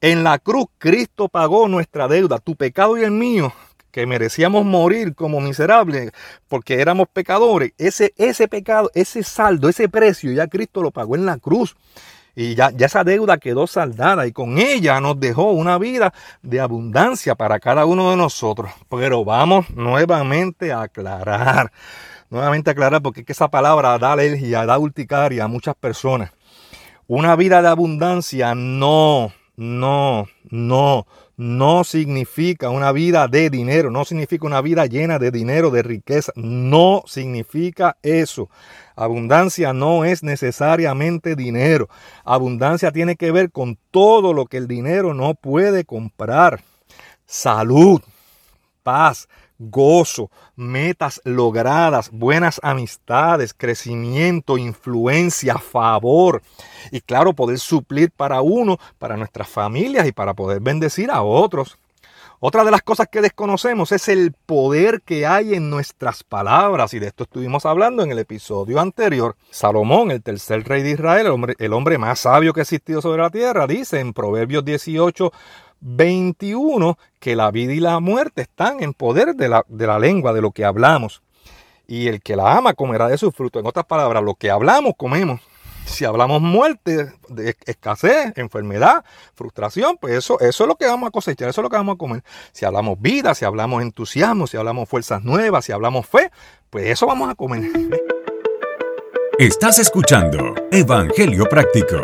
en 0.00 0.24
la 0.24 0.38
cruz 0.38 0.66
Cristo 0.78 1.28
pagó 1.28 1.68
nuestra 1.68 2.08
deuda, 2.08 2.38
tu 2.38 2.56
pecado 2.56 2.96
y 2.96 3.02
el 3.02 3.10
mío, 3.10 3.52
que 3.90 4.06
merecíamos 4.06 4.64
morir 4.64 5.14
como 5.14 5.40
miserables 5.40 6.12
porque 6.48 6.80
éramos 6.80 7.08
pecadores. 7.12 7.72
Ese, 7.76 8.14
ese 8.16 8.48
pecado, 8.48 8.90
ese 8.94 9.22
saldo, 9.22 9.68
ese 9.68 9.88
precio, 9.88 10.32
ya 10.32 10.46
Cristo 10.46 10.82
lo 10.82 10.90
pagó 10.90 11.16
en 11.16 11.26
la 11.26 11.38
cruz. 11.38 11.76
Y 12.36 12.54
ya, 12.54 12.70
ya, 12.70 12.86
esa 12.86 13.02
deuda 13.02 13.38
quedó 13.38 13.66
saldada 13.66 14.26
y 14.26 14.32
con 14.32 14.58
ella 14.58 15.00
nos 15.00 15.18
dejó 15.18 15.50
una 15.50 15.78
vida 15.78 16.14
de 16.42 16.60
abundancia 16.60 17.34
para 17.34 17.58
cada 17.58 17.84
uno 17.84 18.10
de 18.10 18.16
nosotros. 18.16 18.70
Pero 18.88 19.24
vamos 19.24 19.68
nuevamente 19.70 20.72
a 20.72 20.82
aclarar, 20.82 21.72
nuevamente 22.30 22.70
a 22.70 22.72
aclarar 22.72 23.02
porque 23.02 23.20
es 23.20 23.26
que 23.26 23.32
esa 23.32 23.48
palabra 23.48 23.98
da 23.98 24.12
alergia, 24.12 24.64
da 24.64 24.78
urticaria 24.78 25.44
a 25.44 25.48
muchas 25.48 25.74
personas. 25.74 26.32
Una 27.08 27.34
vida 27.34 27.60
de 27.60 27.68
abundancia 27.68 28.54
no, 28.54 29.32
no, 29.60 30.26
no, 30.48 31.06
no 31.36 31.84
significa 31.84 32.70
una 32.70 32.92
vida 32.92 33.28
de 33.28 33.50
dinero, 33.50 33.90
no 33.90 34.06
significa 34.06 34.46
una 34.46 34.62
vida 34.62 34.86
llena 34.86 35.18
de 35.18 35.30
dinero, 35.30 35.70
de 35.70 35.82
riqueza, 35.82 36.32
no 36.34 37.02
significa 37.06 37.98
eso. 38.02 38.48
Abundancia 38.96 39.74
no 39.74 40.06
es 40.06 40.22
necesariamente 40.22 41.36
dinero. 41.36 41.90
Abundancia 42.24 42.90
tiene 42.90 43.16
que 43.16 43.32
ver 43.32 43.50
con 43.50 43.78
todo 43.90 44.32
lo 44.32 44.46
que 44.46 44.56
el 44.56 44.66
dinero 44.66 45.12
no 45.12 45.34
puede 45.34 45.84
comprar. 45.84 46.62
Salud, 47.26 48.00
paz, 48.82 49.28
gozo, 49.60 50.30
metas 50.56 51.20
logradas, 51.24 52.10
buenas 52.10 52.60
amistades, 52.64 53.54
crecimiento, 53.54 54.58
influencia, 54.58 55.58
favor. 55.58 56.42
Y 56.90 57.00
claro, 57.02 57.34
poder 57.34 57.58
suplir 57.58 58.10
para 58.10 58.40
uno, 58.40 58.78
para 58.98 59.16
nuestras 59.16 59.48
familias 59.48 60.08
y 60.08 60.12
para 60.12 60.34
poder 60.34 60.60
bendecir 60.60 61.10
a 61.10 61.22
otros. 61.22 61.78
Otra 62.42 62.64
de 62.64 62.70
las 62.70 62.80
cosas 62.80 63.06
que 63.12 63.20
desconocemos 63.20 63.92
es 63.92 64.08
el 64.08 64.32
poder 64.32 65.02
que 65.02 65.26
hay 65.26 65.52
en 65.52 65.68
nuestras 65.68 66.24
palabras, 66.24 66.94
y 66.94 66.98
de 66.98 67.08
esto 67.08 67.24
estuvimos 67.24 67.66
hablando 67.66 68.02
en 68.02 68.12
el 68.12 68.18
episodio 68.18 68.80
anterior. 68.80 69.36
Salomón, 69.50 70.10
el 70.10 70.22
tercer 70.22 70.66
rey 70.66 70.82
de 70.82 70.92
Israel, 70.92 71.26
el 71.26 71.32
hombre, 71.32 71.54
el 71.58 71.74
hombre 71.74 71.98
más 71.98 72.20
sabio 72.20 72.54
que 72.54 72.60
ha 72.60 72.62
existido 72.62 73.02
sobre 73.02 73.20
la 73.20 73.28
tierra, 73.28 73.66
dice 73.66 74.00
en 74.00 74.14
Proverbios 74.14 74.64
18, 74.64 75.30
21 75.80 76.98
que 77.18 77.36
la 77.36 77.50
vida 77.50 77.72
y 77.72 77.80
la 77.80 78.00
muerte 78.00 78.42
están 78.42 78.82
en 78.82 78.94
poder 78.94 79.34
de 79.34 79.48
la, 79.48 79.64
de 79.68 79.86
la 79.86 79.98
lengua, 79.98 80.32
de 80.32 80.42
lo 80.42 80.52
que 80.52 80.64
hablamos. 80.64 81.22
Y 81.86 82.08
el 82.08 82.22
que 82.22 82.36
la 82.36 82.56
ama 82.56 82.74
comerá 82.74 83.08
de 83.08 83.18
su 83.18 83.32
fruto. 83.32 83.58
En 83.58 83.66
otras 83.66 83.86
palabras, 83.86 84.22
lo 84.22 84.34
que 84.34 84.50
hablamos, 84.50 84.92
comemos. 84.96 85.40
Si 85.86 86.04
hablamos 86.04 86.40
muerte, 86.40 87.12
de 87.28 87.56
escasez, 87.66 88.32
enfermedad, 88.36 89.04
frustración, 89.34 89.96
pues 90.00 90.14
eso, 90.14 90.38
eso 90.38 90.64
es 90.64 90.68
lo 90.68 90.76
que 90.76 90.86
vamos 90.86 91.08
a 91.08 91.10
cosechar, 91.10 91.48
eso 91.48 91.60
es 91.60 91.62
lo 91.64 91.68
que 91.68 91.76
vamos 91.76 91.96
a 91.96 91.98
comer. 91.98 92.22
Si 92.52 92.64
hablamos 92.64 93.00
vida, 93.00 93.34
si 93.34 93.44
hablamos 93.44 93.82
entusiasmo, 93.82 94.46
si 94.46 94.56
hablamos 94.56 94.88
fuerzas 94.88 95.24
nuevas, 95.24 95.64
si 95.64 95.72
hablamos 95.72 96.06
fe, 96.06 96.30
pues 96.70 96.86
eso 96.86 97.06
vamos 97.06 97.28
a 97.28 97.34
comer. 97.34 97.68
Estás 99.38 99.78
escuchando 99.78 100.54
Evangelio 100.70 101.46
Práctico. 101.46 101.96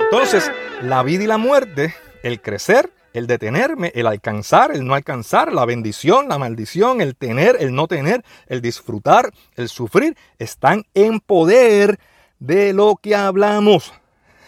Entonces, 0.00 0.50
la 0.82 1.02
vida 1.02 1.24
y 1.24 1.26
la 1.26 1.38
muerte, 1.38 1.94
el 2.22 2.40
crecer 2.40 2.90
el 3.18 3.26
detenerme, 3.26 3.92
el 3.94 4.06
alcanzar, 4.06 4.72
el 4.72 4.86
no 4.86 4.94
alcanzar, 4.94 5.52
la 5.52 5.64
bendición, 5.64 6.28
la 6.28 6.38
maldición, 6.38 7.00
el 7.00 7.16
tener, 7.16 7.56
el 7.60 7.74
no 7.74 7.86
tener, 7.88 8.24
el 8.46 8.62
disfrutar, 8.62 9.32
el 9.56 9.68
sufrir, 9.68 10.16
están 10.38 10.84
en 10.94 11.20
poder 11.20 11.98
de 12.38 12.72
lo 12.72 12.96
que 12.96 13.14
hablamos. 13.14 13.92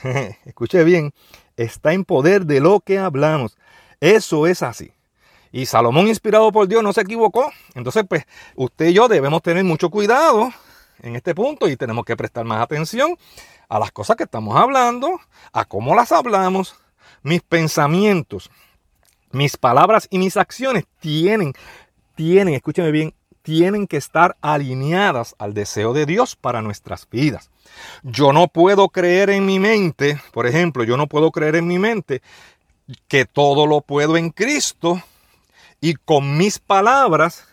Escuche 0.45 0.85
bien, 0.85 1.12
está 1.57 1.93
en 1.93 2.05
poder 2.05 2.47
de 2.47 2.61
lo 2.61 2.81
que 2.81 2.99
hablamos. 2.99 3.59
Eso 4.00 4.47
es 4.47 4.62
así. 4.62 4.93
Y 5.53 5.67
Salomón, 5.67 6.07
inspirado 6.07 6.53
por 6.53 6.69
Dios, 6.69 6.83
no 6.83 6.93
se 6.93 7.00
equivocó. 7.00 7.50
Entonces, 7.75 8.05
pues, 8.09 8.25
usted 8.55 8.89
y 8.89 8.93
yo 8.95 9.09
debemos 9.09 9.43
tener 9.43 9.65
mucho 9.65 9.91
cuidado 9.91 10.50
en 11.03 11.17
este 11.17 11.35
punto 11.35 11.69
y 11.69 11.77
tenemos 11.77 12.05
que 12.05 12.17
prestar 12.17 12.45
más 12.45 12.62
atención 12.62 13.17
a 13.69 13.79
las 13.79 13.91
cosas 13.91 14.17
que 14.17 14.25
estamos 14.25 14.57
hablando, 14.57 15.21
a 15.53 15.65
cómo 15.65 15.95
las 15.95 16.12
hablamos, 16.12 16.77
mis 17.23 17.43
pensamientos, 17.43 18.50
mis 19.31 19.57
palabras 19.57 20.09
y 20.11 20.19
mis 20.19 20.37
acciones 20.37 20.85
tienen, 21.00 21.53
tienen, 22.15 22.55
escúcheme 22.55 22.91
bien, 22.91 23.15
tienen 23.43 23.87
que 23.87 23.97
estar 23.97 24.37
alineadas 24.41 25.35
al 25.39 25.55
deseo 25.55 25.93
de 25.93 26.07
Dios 26.07 26.37
para 26.37 26.62
nuestras 26.62 27.09
vidas. 27.09 27.50
Yo 28.03 28.33
no 28.33 28.49
puedo 28.49 28.89
creer 28.89 29.31
en 29.31 29.47
mi 29.47 29.59
mente, 29.59 30.21
por 30.33 30.47
ejemplo, 30.47 30.85
yo 30.85 30.97
no 30.97 31.07
puedo 31.07 31.31
creer 31.31 31.57
en 31.57 31.67
mi 31.67 31.79
mente 31.79 32.23
que 33.09 33.25
todo 33.25 33.67
lo 33.67 33.81
puedo 33.81 34.17
en 34.17 34.31
Cristo 34.31 35.00
y 35.81 35.95
con 35.95 36.37
mis 36.37 36.59
palabras 36.59 37.47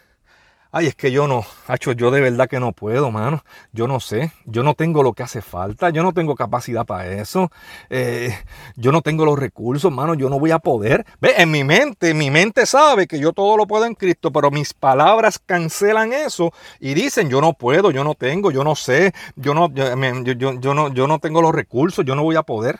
Ay, 0.78 0.86
es 0.86 0.96
que 0.96 1.12
yo 1.12 1.28
no, 1.28 1.44
hacho, 1.66 1.94
yo 1.94 2.12
de 2.12 2.22
verdad 2.22 2.48
que 2.48 2.60
no 2.60 2.72
puedo, 2.72 3.10
mano. 3.10 3.44
Yo 3.72 3.88
no 3.88 4.00
sé, 4.00 4.32
yo 4.46 4.62
no 4.62 4.76
tengo 4.76 5.02
lo 5.02 5.14
que 5.14 5.24
hace 5.24 5.42
falta, 5.42 5.90
yo 5.90 6.04
no 6.04 6.14
tengo 6.14 6.36
capacidad 6.36 6.86
para 6.86 7.08
eso, 7.08 7.52
eh, 7.90 8.38
yo 8.76 8.92
no 8.92 9.02
tengo 9.02 9.26
los 9.26 9.40
recursos, 9.40 9.92
mano, 9.92 10.14
yo 10.14 10.30
no 10.30 10.40
voy 10.40 10.52
a 10.52 10.60
poder. 10.60 11.04
Ve, 11.20 11.34
en 11.38 11.50
mi 11.50 11.64
mente, 11.64 12.14
mi 12.14 12.30
mente 12.30 12.68
sabe 12.68 13.08
que 13.08 13.18
yo 13.18 13.34
todo 13.34 13.58
lo 13.58 13.66
puedo 13.66 13.86
en 13.86 13.96
Cristo, 13.96 14.32
pero 14.32 14.52
mis 14.52 14.76
palabras 14.76 15.40
cancelan 15.44 16.14
eso 16.14 16.54
y 16.80 16.94
dicen, 16.94 17.28
yo 17.28 17.42
no 17.42 17.54
puedo, 17.54 17.90
yo 17.90 18.04
no 18.04 18.14
tengo, 18.14 18.52
yo 18.52 18.64
no 18.64 18.76
sé, 18.76 19.14
yo 19.36 19.56
no, 19.56 19.74
yo, 19.74 20.52
yo 20.60 20.74
no, 20.76 20.94
yo 20.94 21.08
no 21.08 21.18
tengo 21.18 21.42
los 21.42 21.56
recursos, 21.56 22.06
yo 22.06 22.14
no 22.14 22.22
voy 22.22 22.36
a 22.36 22.44
poder. 22.44 22.80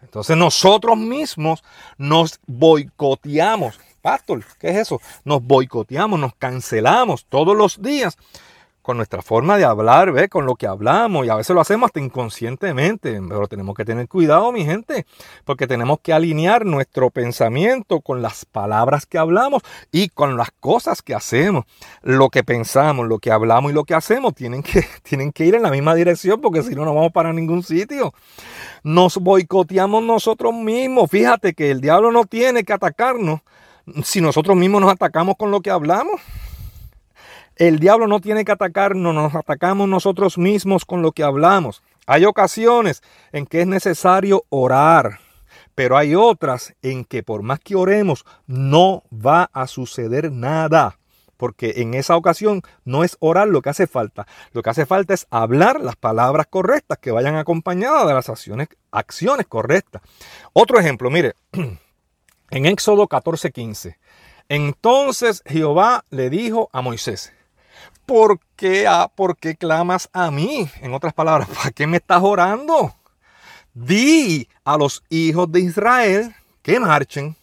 Entonces 0.00 0.36
nosotros 0.36 0.96
mismos 0.96 1.64
nos 1.98 2.38
boicoteamos. 2.46 3.80
Pastor, 4.02 4.44
¿qué 4.58 4.70
es 4.70 4.76
eso? 4.78 5.00
Nos 5.24 5.42
boicoteamos, 5.42 6.18
nos 6.18 6.34
cancelamos 6.34 7.24
todos 7.26 7.56
los 7.56 7.80
días 7.80 8.18
con 8.82 8.96
nuestra 8.96 9.22
forma 9.22 9.56
de 9.56 9.64
hablar, 9.64 10.10
¿ves? 10.10 10.28
con 10.28 10.44
lo 10.44 10.56
que 10.56 10.66
hablamos, 10.66 11.24
y 11.24 11.28
a 11.28 11.36
veces 11.36 11.54
lo 11.54 11.60
hacemos 11.60 11.86
hasta 11.86 12.00
inconscientemente, 12.00 13.20
pero 13.28 13.46
tenemos 13.46 13.76
que 13.76 13.84
tener 13.84 14.08
cuidado, 14.08 14.50
mi 14.50 14.64
gente, 14.64 15.06
porque 15.44 15.68
tenemos 15.68 16.00
que 16.00 16.12
alinear 16.12 16.66
nuestro 16.66 17.10
pensamiento 17.10 18.00
con 18.00 18.22
las 18.22 18.44
palabras 18.44 19.06
que 19.06 19.18
hablamos 19.18 19.62
y 19.92 20.08
con 20.08 20.36
las 20.36 20.50
cosas 20.58 21.00
que 21.00 21.14
hacemos. 21.14 21.64
Lo 22.02 22.28
que 22.28 22.42
pensamos, 22.42 23.06
lo 23.06 23.20
que 23.20 23.30
hablamos 23.30 23.70
y 23.70 23.74
lo 23.74 23.84
que 23.84 23.94
hacemos 23.94 24.34
tienen 24.34 24.64
que, 24.64 24.84
tienen 25.04 25.30
que 25.30 25.46
ir 25.46 25.54
en 25.54 25.62
la 25.62 25.70
misma 25.70 25.94
dirección, 25.94 26.40
porque 26.40 26.64
si 26.64 26.74
no, 26.74 26.84
no 26.84 26.92
vamos 26.92 27.12
para 27.12 27.32
ningún 27.32 27.62
sitio. 27.62 28.12
Nos 28.82 29.18
boicoteamos 29.18 30.02
nosotros 30.02 30.52
mismos. 30.54 31.08
Fíjate 31.08 31.54
que 31.54 31.70
el 31.70 31.80
diablo 31.80 32.10
no 32.10 32.24
tiene 32.24 32.64
que 32.64 32.72
atacarnos 32.72 33.42
si 34.04 34.20
nosotros 34.20 34.56
mismos 34.56 34.80
nos 34.80 34.92
atacamos 34.92 35.36
con 35.36 35.50
lo 35.50 35.60
que 35.60 35.70
hablamos. 35.70 36.20
El 37.56 37.78
diablo 37.78 38.06
no 38.06 38.20
tiene 38.20 38.44
que 38.44 38.52
atacarnos, 38.52 39.14
nos 39.14 39.34
atacamos 39.34 39.88
nosotros 39.88 40.38
mismos 40.38 40.84
con 40.84 41.02
lo 41.02 41.12
que 41.12 41.22
hablamos. 41.22 41.82
Hay 42.06 42.24
ocasiones 42.24 43.02
en 43.30 43.46
que 43.46 43.60
es 43.60 43.66
necesario 43.66 44.44
orar, 44.48 45.20
pero 45.74 45.96
hay 45.96 46.14
otras 46.14 46.74
en 46.82 47.04
que 47.04 47.22
por 47.22 47.42
más 47.42 47.60
que 47.60 47.76
oremos 47.76 48.24
no 48.46 49.04
va 49.12 49.50
a 49.52 49.66
suceder 49.66 50.32
nada. 50.32 50.98
Porque 51.36 51.74
en 51.78 51.94
esa 51.94 52.16
ocasión 52.16 52.62
no 52.84 53.02
es 53.02 53.16
orar 53.18 53.48
lo 53.48 53.62
que 53.62 53.70
hace 53.70 53.86
falta. 53.86 54.26
Lo 54.52 54.62
que 54.62 54.70
hace 54.70 54.86
falta 54.86 55.12
es 55.12 55.26
hablar 55.28 55.80
las 55.80 55.96
palabras 55.96 56.46
correctas 56.48 56.98
que 56.98 57.10
vayan 57.10 57.34
acompañadas 57.34 58.06
de 58.06 58.14
las 58.14 58.28
acciones, 58.28 58.68
acciones 58.92 59.46
correctas. 59.46 60.02
Otro 60.52 60.78
ejemplo, 60.78 61.10
mire, 61.10 61.34
en 62.52 62.66
Éxodo 62.66 63.08
14:15. 63.08 63.96
Entonces 64.48 65.42
Jehová 65.46 66.04
le 66.10 66.30
dijo 66.30 66.68
a 66.72 66.82
Moisés, 66.82 67.32
¿por 68.06 68.38
qué, 68.56 68.86
¿por 69.14 69.36
qué 69.36 69.56
clamas 69.56 70.08
a 70.12 70.30
mí? 70.30 70.70
En 70.82 70.94
otras 70.94 71.14
palabras, 71.14 71.48
¿para 71.48 71.70
qué 71.70 71.86
me 71.86 71.96
estás 71.96 72.22
orando? 72.22 72.94
Di 73.72 74.48
a 74.64 74.76
los 74.76 75.02
hijos 75.08 75.50
de 75.50 75.60
Israel 75.60 76.34
que 76.62 76.78
marchen. 76.78 77.34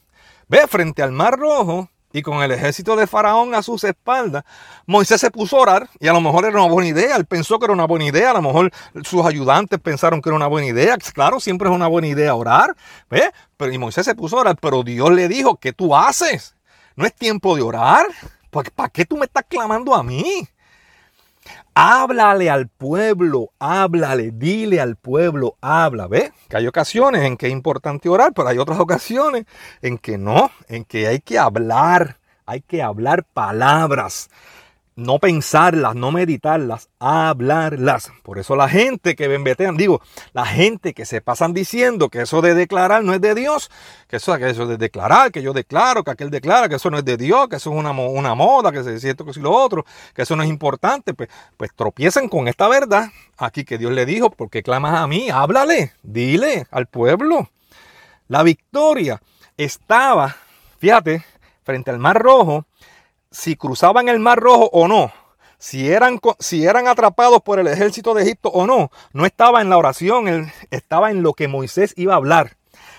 Ve 0.47 0.67
frente 0.67 1.01
al 1.01 1.11
mar 1.11 1.37
rojo 1.37 1.89
y 2.11 2.21
con 2.21 2.41
el 2.41 2.51
ejército 2.51 2.95
de 2.95 3.07
Faraón 3.07 3.53
a 3.53 3.61
sus 3.61 3.83
espaldas, 3.83 4.43
Moisés 4.85 5.21
se 5.21 5.31
puso 5.31 5.57
a 5.57 5.61
orar 5.61 5.89
y 5.99 6.07
a 6.07 6.13
lo 6.13 6.21
mejor 6.21 6.45
era 6.45 6.61
una 6.61 6.71
buena 6.71 6.89
idea, 6.89 7.15
él 7.15 7.25
pensó 7.25 7.59
que 7.59 7.65
era 7.65 7.73
una 7.73 7.85
buena 7.85 8.05
idea, 8.05 8.31
a 8.31 8.33
lo 8.33 8.41
mejor 8.41 8.71
sus 9.03 9.25
ayudantes 9.25 9.79
pensaron 9.79 10.21
que 10.21 10.29
era 10.29 10.35
una 10.35 10.47
buena 10.47 10.67
idea, 10.67 10.97
claro, 11.13 11.39
siempre 11.39 11.69
es 11.69 11.75
una 11.75 11.87
buena 11.87 12.07
idea 12.07 12.33
orar, 12.33 12.75
¿ve? 13.09 13.31
Pero 13.57 13.71
y 13.71 13.77
Moisés 13.77 14.05
se 14.05 14.15
puso 14.15 14.37
a 14.37 14.41
orar, 14.41 14.57
pero 14.59 14.83
Dios 14.83 15.11
le 15.11 15.27
dijo, 15.27 15.57
¿qué 15.57 15.73
tú 15.73 15.95
haces? 15.95 16.55
No 16.95 17.05
es 17.05 17.13
tiempo 17.13 17.55
de 17.55 17.61
orar, 17.61 18.05
¿para 18.75 18.89
qué 18.89 19.05
tú 19.05 19.17
me 19.17 19.25
estás 19.25 19.45
clamando 19.47 19.93
a 19.93 20.03
mí? 20.03 20.47
Háblale 21.73 22.49
al 22.49 22.67
pueblo, 22.67 23.51
háblale, 23.59 24.31
dile 24.31 24.81
al 24.81 24.95
pueblo, 24.95 25.55
habla. 25.61 26.07
¿Ves? 26.07 26.31
Que 26.49 26.57
hay 26.57 26.67
ocasiones 26.67 27.23
en 27.23 27.37
que 27.37 27.47
es 27.47 27.53
importante 27.53 28.09
orar, 28.09 28.33
pero 28.33 28.47
hay 28.47 28.57
otras 28.57 28.79
ocasiones 28.79 29.45
en 29.81 29.97
que 29.97 30.17
no, 30.17 30.51
en 30.67 30.83
que 30.83 31.07
hay 31.07 31.19
que 31.19 31.39
hablar, 31.39 32.17
hay 32.45 32.61
que 32.61 32.81
hablar 32.81 33.23
palabras 33.23 34.29
no 34.99 35.19
pensarlas, 35.19 35.95
no 35.95 36.11
meditarlas, 36.11 36.89
hablarlas. 36.99 38.11
Por 38.23 38.37
eso 38.37 38.55
la 38.55 38.69
gente 38.69 39.15
que 39.15 39.27
bembetean, 39.27 39.77
digo, 39.77 40.01
la 40.33 40.45
gente 40.45 40.93
que 40.93 41.05
se 41.05 41.21
pasan 41.21 41.53
diciendo 41.53 42.09
que 42.09 42.21
eso 42.21 42.41
de 42.41 42.53
declarar 42.53 43.03
no 43.03 43.13
es 43.13 43.21
de 43.21 43.33
Dios, 43.33 43.71
que 44.07 44.17
eso, 44.17 44.37
que 44.37 44.45
de 44.53 44.77
declarar, 44.77 45.31
que 45.31 45.41
yo 45.41 45.53
declaro, 45.53 46.03
que 46.03 46.11
aquel 46.11 46.29
declara, 46.29 46.69
que 46.69 46.75
eso 46.75 46.91
no 46.91 46.97
es 46.97 47.05
de 47.05 47.17
Dios, 47.17 47.47
que 47.47 47.55
eso 47.55 47.71
es 47.71 47.77
una, 47.77 47.93
moda, 48.35 48.71
que 48.71 48.79
es 48.79 49.01
cierto 49.01 49.25
que 49.25 49.33
si 49.33 49.39
lo 49.39 49.51
otro, 49.51 49.85
que 50.13 50.23
eso 50.23 50.35
no 50.35 50.43
es 50.43 50.49
importante, 50.49 51.13
pues, 51.13 51.29
pues 51.57 51.71
tropiezan 51.73 52.27
con 52.27 52.47
esta 52.47 52.67
verdad 52.67 53.09
aquí 53.37 53.63
que 53.63 53.77
Dios 53.77 53.93
le 53.93 54.05
dijo, 54.05 54.29
porque 54.29 54.61
clamas 54.63 54.95
a 54.95 55.07
mí, 55.07 55.29
háblale, 55.29 55.93
dile 56.03 56.67
al 56.71 56.87
pueblo. 56.87 57.49
La 58.27 58.43
victoria 58.43 59.21
estaba, 59.57 60.35
fíjate, 60.77 61.23
frente 61.63 61.89
al 61.89 61.99
mar 61.99 62.21
rojo, 62.21 62.65
si 63.31 63.55
cruzaban 63.55 64.09
el 64.09 64.19
Mar 64.19 64.39
Rojo 64.39 64.69
o 64.71 64.87
no, 64.87 65.11
si 65.57 65.91
eran, 65.91 66.19
si 66.39 66.65
eran 66.65 66.87
atrapados 66.87 67.41
por 67.41 67.59
el 67.59 67.67
ejército 67.67 68.13
de 68.13 68.23
Egipto 68.23 68.49
o 68.49 68.65
no, 68.65 68.91
no 69.13 69.25
estaba 69.25 69.61
en 69.61 69.69
la 69.69 69.77
oración, 69.77 70.51
estaba 70.71 71.11
en 71.11 71.21
lo 71.21 71.33
que 71.33 71.47
Moisés 71.47 71.93
iba 71.97 72.13
a 72.13 72.17
hablar. 72.17 72.55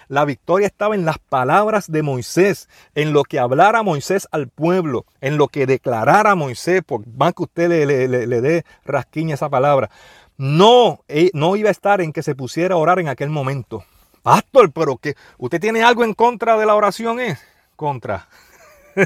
La 0.08 0.24
victoria 0.24 0.66
estaba 0.66 0.94
en 0.94 1.04
las 1.04 1.18
palabras 1.18 1.90
de 1.90 2.02
Moisés, 2.02 2.68
en 2.94 3.12
lo 3.12 3.22
que 3.22 3.38
hablara 3.38 3.82
Moisés 3.82 4.28
al 4.32 4.48
pueblo, 4.48 5.06
en 5.20 5.38
lo 5.38 5.46
que 5.48 5.66
declarara 5.66 6.34
Moisés, 6.34 6.82
por 6.84 7.06
más 7.06 7.32
que 7.32 7.44
usted 7.44 7.68
le, 7.68 8.08
le, 8.08 8.40
dé 8.40 8.64
rasquiña 8.84 9.34
esa 9.34 9.48
palabra. 9.48 9.88
No, 10.36 11.04
eh, 11.06 11.30
no 11.32 11.54
iba 11.54 11.68
a 11.68 11.72
estar 11.72 12.00
en 12.00 12.12
que 12.12 12.22
se 12.22 12.34
pusiera 12.34 12.74
a 12.74 12.78
orar 12.78 12.98
en 12.98 13.08
aquel 13.08 13.30
momento. 13.30 13.84
Pastor, 14.22 14.72
pero 14.72 14.96
que 14.96 15.14
usted 15.38 15.60
tiene 15.60 15.82
algo 15.84 16.02
en 16.02 16.14
contra 16.14 16.58
de 16.58 16.66
la 16.66 16.74
oración, 16.74 17.20
¿es? 17.20 17.38
Contra. 17.76 18.28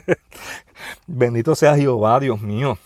Bendito 1.07 1.55
sea 1.55 1.77
Jehová, 1.77 2.21
Dios 2.21 2.41
mío. 2.41 2.79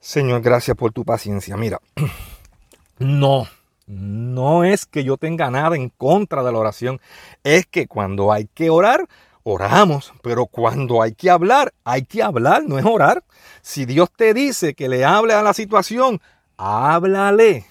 Señor, 0.00 0.42
gracias 0.42 0.76
por 0.76 0.92
tu 0.92 1.04
paciencia. 1.04 1.56
Mira, 1.56 1.80
no, 2.98 3.46
no 3.86 4.64
es 4.64 4.86
que 4.86 5.04
yo 5.04 5.16
tenga 5.16 5.50
nada 5.50 5.76
en 5.76 5.90
contra 5.90 6.42
de 6.42 6.52
la 6.52 6.58
oración. 6.58 7.00
Es 7.44 7.66
que 7.66 7.86
cuando 7.86 8.32
hay 8.32 8.48
que 8.52 8.70
orar, 8.70 9.08
oramos. 9.42 10.12
Pero 10.22 10.46
cuando 10.46 11.02
hay 11.02 11.12
que 11.12 11.30
hablar, 11.30 11.72
hay 11.84 12.04
que 12.04 12.22
hablar, 12.22 12.64
no 12.66 12.78
es 12.78 12.84
orar. 12.84 13.22
Si 13.60 13.84
Dios 13.84 14.10
te 14.14 14.34
dice 14.34 14.74
que 14.74 14.88
le 14.88 15.04
hable 15.04 15.34
a 15.34 15.42
la 15.42 15.54
situación, 15.54 16.20
háblale. 16.56 17.66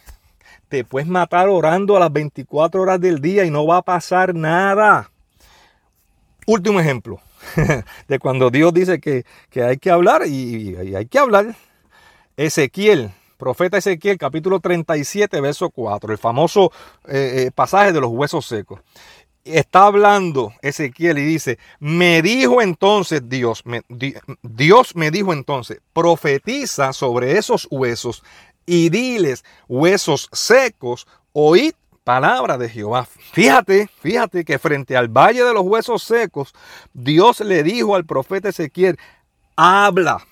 Te 0.70 0.86
puedes 0.86 1.10
matar 1.10 1.50
orando 1.50 1.98
a 1.98 2.00
las 2.00 2.14
24 2.14 2.82
horas 2.82 3.02
del 3.02 3.20
día 3.20 3.44
y 3.44 3.52
no 3.52 3.66
va 3.66 3.78
a 3.78 3.82
pasar 3.82 4.34
nada. 4.34 5.12
Último 6.48 6.80
ejemplo. 6.80 7.20
de 8.08 8.20
cuando 8.20 8.50
Dios 8.50 8.74
dice 8.74 9.00
que, 9.00 9.26
hay 9.62 9.78
que 9.78 9.92
hablar 9.92 10.26
y, 10.28 10.76
hay 10.76 11.06
que 11.06 11.20
hablar. 11.20 11.56
Ezequiel, 12.38 13.12
profeta 13.38 13.78
Ezequiel, 13.78 14.18
capítulo 14.18 14.60
37, 14.60 15.42
verso 15.42 15.70
4, 15.70 16.12
el 16.12 16.18
famoso 16.18 16.72
eh, 17.08 17.46
eh, 17.48 17.52
pasaje 17.54 17.92
de 17.92 18.02
los 18.02 18.10
huesos 18.10 18.46
secos. 18.46 18.80
Está 19.44 19.88
hablando 19.88 20.54
Ezequiel 20.62 21.18
y 21.18 21.26
dice, 21.26 21.58
me 21.80 22.22
dijo 22.22 22.62
entonces 22.62 23.28
Dios, 23.28 23.64
Dios 24.44 24.96
me 24.96 25.10
dijo 25.10 25.34
entonces, 25.34 25.82
profetiza 25.94 26.94
sobre 26.94 27.38
esos 27.38 27.68
huesos 27.72 28.24
y 28.68 28.90
diles, 28.90 29.44
huesos 29.68 30.30
secos, 30.32 31.08
oíd 31.34 31.74
palabra 32.04 32.58
de 32.58 32.70
Jehová. 32.70 33.08
Fíjate, 33.34 33.90
fíjate 34.02 34.44
que 34.44 34.60
frente 34.60 34.98
al 34.98 35.08
valle 35.08 35.44
de 35.44 35.54
los 35.54 35.64
huesos 35.64 36.04
secos, 36.04 36.54
Dios 36.94 37.40
le 37.42 37.64
dijo 37.64 37.96
al 37.96 38.06
profeta 38.06 38.50
Ezequiel, 38.50 38.98
habla, 39.56 40.26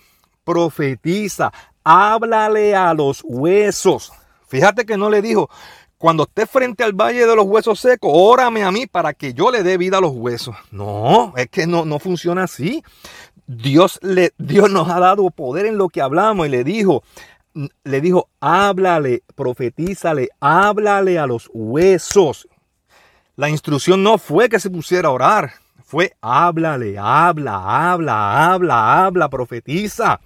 profetiza, 0.43 1.51
háblale 1.84 2.75
a 2.75 2.93
los 2.93 3.21
huesos. 3.23 4.12
Fíjate 4.47 4.86
que 4.86 4.97
no 4.97 5.10
le 5.10 5.21
dijo, 5.21 5.49
cuando 5.97 6.23
esté 6.23 6.47
frente 6.47 6.84
al 6.84 6.93
valle 6.93 7.27
de 7.27 7.36
los 7.36 7.45
huesos 7.45 7.79
secos, 7.79 8.12
órame 8.13 8.63
a 8.63 8.71
mí 8.71 8.88
para 8.88 9.13
que 9.13 9.34
yo 9.34 9.51
le 9.51 9.63
dé 9.63 9.77
vida 9.77 9.97
a 9.97 10.01
los 10.01 10.13
huesos. 10.13 10.55
No, 10.71 11.34
es 11.36 11.49
que 11.49 11.67
no, 11.67 11.86
no 11.86 11.99
funciona 11.99 12.43
así. 12.43 12.84
Dios, 13.47 13.99
le, 14.01 14.34
Dios 14.38 14.69
nos 14.71 14.89
ha 14.89 14.99
dado 14.99 15.29
poder 15.32 15.65
en 15.65 15.77
lo 15.77 15.89
que 15.89 16.01
hablamos 16.01 16.47
y 16.47 16.49
le 16.49 16.63
dijo, 16.63 17.03
le 17.53 18.01
dijo, 18.01 18.29
háblale, 18.39 19.23
profetízale, 19.35 20.29
háblale 20.39 21.19
a 21.19 21.27
los 21.27 21.49
huesos. 21.53 22.47
La 23.35 23.49
instrucción 23.49 24.03
no 24.03 24.17
fue 24.17 24.49
que 24.49 24.59
se 24.59 24.69
pusiera 24.69 25.09
a 25.09 25.12
orar, 25.12 25.53
fue 25.83 26.13
háblale, 26.21 26.97
habla, 26.99 27.91
habla, 27.91 28.51
habla, 28.53 29.05
habla, 29.05 29.29
profetiza. 29.29 30.19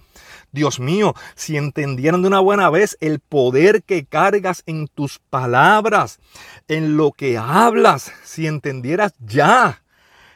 Dios 0.52 0.78
mío, 0.78 1.14
si 1.34 1.56
entendieran 1.56 2.22
de 2.22 2.28
una 2.28 2.40
buena 2.40 2.70
vez 2.70 2.96
el 3.00 3.18
poder 3.20 3.82
que 3.82 4.04
cargas 4.04 4.62
en 4.66 4.86
tus 4.88 5.18
palabras, 5.18 6.20
en 6.68 6.96
lo 6.96 7.12
que 7.12 7.38
hablas, 7.38 8.12
si 8.24 8.46
entendieras 8.46 9.14
ya 9.18 9.82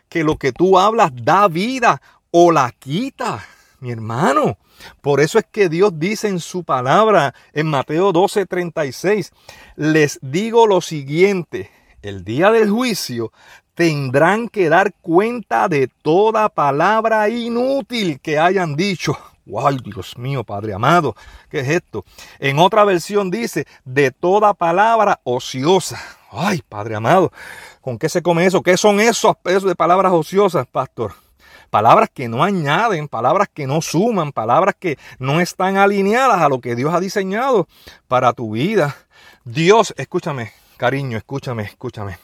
que 0.08 0.24
lo 0.24 0.36
que 0.36 0.52
tú 0.52 0.78
hablas 0.78 1.12
da 1.14 1.46
vida 1.48 2.00
o 2.30 2.50
la 2.50 2.72
quita, 2.72 3.44
mi 3.80 3.90
hermano. 3.90 4.58
Por 5.00 5.20
eso 5.20 5.38
es 5.38 5.46
que 5.50 5.68
Dios 5.68 5.98
dice 5.98 6.28
en 6.28 6.40
su 6.40 6.64
palabra 6.64 7.34
en 7.52 7.66
Mateo 7.66 8.12
12:36, 8.12 9.32
les 9.76 10.18
digo 10.22 10.66
lo 10.66 10.80
siguiente, 10.80 11.70
el 12.02 12.24
día 12.24 12.50
del 12.50 12.70
juicio 12.70 13.32
tendrán 13.74 14.48
que 14.48 14.68
dar 14.68 14.92
cuenta 14.94 15.68
de 15.68 15.88
toda 16.02 16.48
palabra 16.48 17.28
inútil 17.28 18.20
que 18.20 18.38
hayan 18.38 18.74
dicho. 18.74 19.16
¡Wow, 19.46 19.76
Dios 19.78 20.18
mío, 20.18 20.44
Padre 20.44 20.74
amado! 20.74 21.16
¿Qué 21.48 21.60
es 21.60 21.68
esto? 21.68 22.04
En 22.38 22.58
otra 22.58 22.84
versión 22.84 23.30
dice, 23.30 23.66
de 23.84 24.10
toda 24.10 24.52
palabra 24.52 25.20
ociosa. 25.24 25.98
¡Ay, 26.30 26.62
Padre 26.68 26.96
amado! 26.96 27.32
¿Con 27.80 27.98
qué 27.98 28.08
se 28.10 28.20
come 28.20 28.44
eso? 28.44 28.62
¿Qué 28.62 28.76
son 28.76 29.00
esos 29.00 29.36
pesos 29.36 29.64
de 29.64 29.74
palabras 29.74 30.12
ociosas, 30.12 30.66
pastor? 30.66 31.14
Palabras 31.68 32.10
que 32.12 32.28
no 32.28 32.42
añaden, 32.42 33.08
palabras 33.08 33.48
que 33.52 33.66
no 33.66 33.80
suman, 33.80 34.32
palabras 34.32 34.74
que 34.78 34.98
no 35.18 35.40
están 35.40 35.76
alineadas 35.76 36.40
a 36.40 36.48
lo 36.48 36.60
que 36.60 36.74
Dios 36.74 36.92
ha 36.94 37.00
diseñado 37.00 37.68
para 38.06 38.32
tu 38.32 38.52
vida. 38.52 38.96
Dios, 39.44 39.94
escúchame, 39.96 40.52
cariño, 40.76 41.16
escúchame, 41.16 41.62
escúchame. 41.64 42.18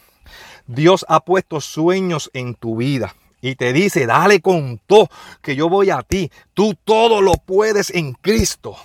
Dios 0.67 1.05
ha 1.09 1.21
puesto 1.21 1.61
sueños 1.61 2.31
en 2.33 2.55
tu 2.55 2.77
vida 2.77 3.15
y 3.41 3.57
te 3.57 3.75
dice, 3.75 4.07
dale 4.07 4.41
con 4.41 4.81
todo, 4.87 5.11
que 5.43 5.55
yo 5.55 5.69
voy 5.69 5.91
a 5.91 6.03
ti. 6.03 6.31
Tú 6.55 6.75
todo 6.83 7.21
lo 7.21 7.35
puedes 7.35 7.91
en 7.91 8.15
Cristo. 8.15 8.77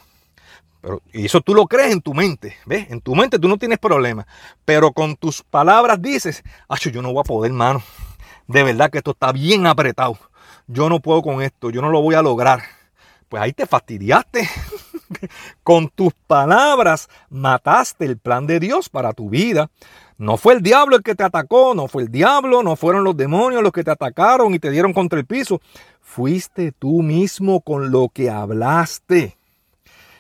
Pero, 0.82 1.02
y 1.14 1.26
eso 1.26 1.42
tú 1.42 1.54
lo 1.54 1.68
crees 1.68 1.94
en 1.94 2.02
tu 2.02 2.14
mente, 2.14 2.58
¿ves? 2.66 2.90
En 2.90 3.02
tu 3.02 3.16
mente 3.16 3.40
tú 3.40 3.48
no 3.48 3.58
tienes 3.58 3.80
problema. 3.80 4.28
Pero 4.66 4.92
con 4.92 5.16
tus 5.16 5.44
palabras 5.44 6.02
dices, 6.02 6.44
Acho, 6.68 6.90
yo 6.90 7.02
no 7.02 7.14
voy 7.14 7.22
a 7.22 7.24
poder, 7.24 7.52
hermano. 7.52 7.82
De 8.48 8.64
verdad 8.64 8.90
que 8.90 8.98
esto 8.98 9.12
está 9.12 9.32
bien 9.32 9.68
apretado. 9.68 10.18
Yo 10.72 10.88
no 10.88 11.00
puedo 11.00 11.24
con 11.24 11.42
esto, 11.42 11.72
yo 11.72 11.82
no 11.82 11.90
lo 11.90 12.00
voy 12.00 12.14
a 12.14 12.22
lograr. 12.22 12.62
Pues 13.28 13.42
ahí 13.42 13.54
te 13.54 13.66
fastidiaste. 13.66 14.48
con 15.64 15.90
tus 15.90 16.14
palabras 16.28 17.10
mataste 17.32 18.06
el 18.06 18.20
plan 18.20 18.46
de 18.46 18.60
Dios 18.60 18.88
para 18.88 19.14
tu 19.14 19.32
vida. 19.32 19.72
No 20.20 20.38
fue 20.38 20.54
el 20.54 20.62
diablo 20.62 20.96
el 20.96 21.02
que 21.02 21.16
te 21.16 21.24
atacó, 21.24 21.74
no 21.74 21.88
fue 21.88 22.04
el 22.04 22.12
diablo, 22.12 22.62
no 22.62 22.76
fueron 22.76 23.04
los 23.04 23.18
demonios 23.18 23.64
los 23.64 23.72
que 23.72 23.84
te 23.84 23.90
atacaron 23.90 24.54
y 24.54 24.60
te 24.60 24.70
dieron 24.70 24.94
contra 24.94 25.18
el 25.18 25.26
piso. 25.26 25.60
Fuiste 26.02 26.72
tú 26.72 27.02
mismo 27.02 27.62
con 27.62 27.90
lo 27.90 28.10
que 28.10 28.30
hablaste. 28.30 29.38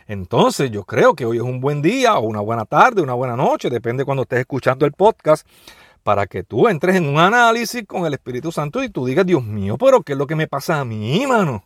Entonces 0.07 0.71
yo 0.71 0.83
creo 0.83 1.13
que 1.13 1.27
hoy 1.27 1.37
es 1.37 1.43
un 1.43 1.61
buen 1.61 1.83
día 1.83 2.17
o 2.17 2.21
una 2.21 2.39
buena 2.39 2.65
tarde, 2.65 3.03
una 3.03 3.13
buena 3.13 3.35
noche, 3.35 3.69
depende 3.69 4.03
cuando 4.03 4.23
estés 4.23 4.39
escuchando 4.39 4.87
el 4.87 4.93
podcast, 4.93 5.45
para 6.09 6.25
que 6.25 6.41
tú 6.41 6.67
entres 6.67 6.95
en 6.95 7.07
un 7.07 7.19
análisis 7.19 7.85
con 7.85 8.03
el 8.07 8.15
Espíritu 8.15 8.51
Santo 8.51 8.83
y 8.83 8.89
tú 8.89 9.05
digas, 9.05 9.27
Dios 9.27 9.43
mío, 9.43 9.77
pero 9.77 10.01
¿qué 10.01 10.13
es 10.13 10.17
lo 10.17 10.25
que 10.25 10.35
me 10.35 10.47
pasa 10.47 10.79
a 10.79 10.83
mí, 10.83 11.27
mano? 11.27 11.63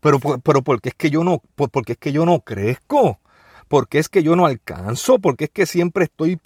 Pero, 0.00 0.18
pero 0.42 0.62
¿por 0.62 0.80
qué 0.80 0.88
es 0.88 0.96
que 0.96 1.08
yo 1.08 1.22
no, 1.22 1.40
porque 1.54 1.92
es 1.92 1.98
que 1.98 2.10
yo 2.10 2.26
no 2.26 2.40
crezco? 2.40 3.20
porque 3.68 4.00
es 4.00 4.08
que 4.08 4.24
yo 4.24 4.34
no 4.34 4.44
alcanzo, 4.44 5.20
porque 5.20 5.44
es 5.44 5.50
que 5.50 5.66
siempre 5.66 6.04
estoy 6.04 6.36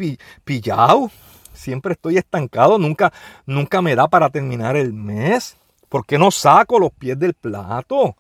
pillado, 0.45 1.11
siempre 1.55 1.95
estoy 1.95 2.19
estancado, 2.19 2.79
nunca, 2.79 3.11
nunca 3.47 3.81
me 3.81 3.95
da 3.97 4.07
para 4.09 4.29
terminar 4.29 4.77
el 4.77 4.93
mes. 4.93 5.57
¿Por 5.89 6.05
qué 6.05 6.19
no 6.19 6.31
saco 6.31 6.79
los 6.79 6.93
pies 6.93 7.19
del 7.19 7.33
plato? 7.33 8.17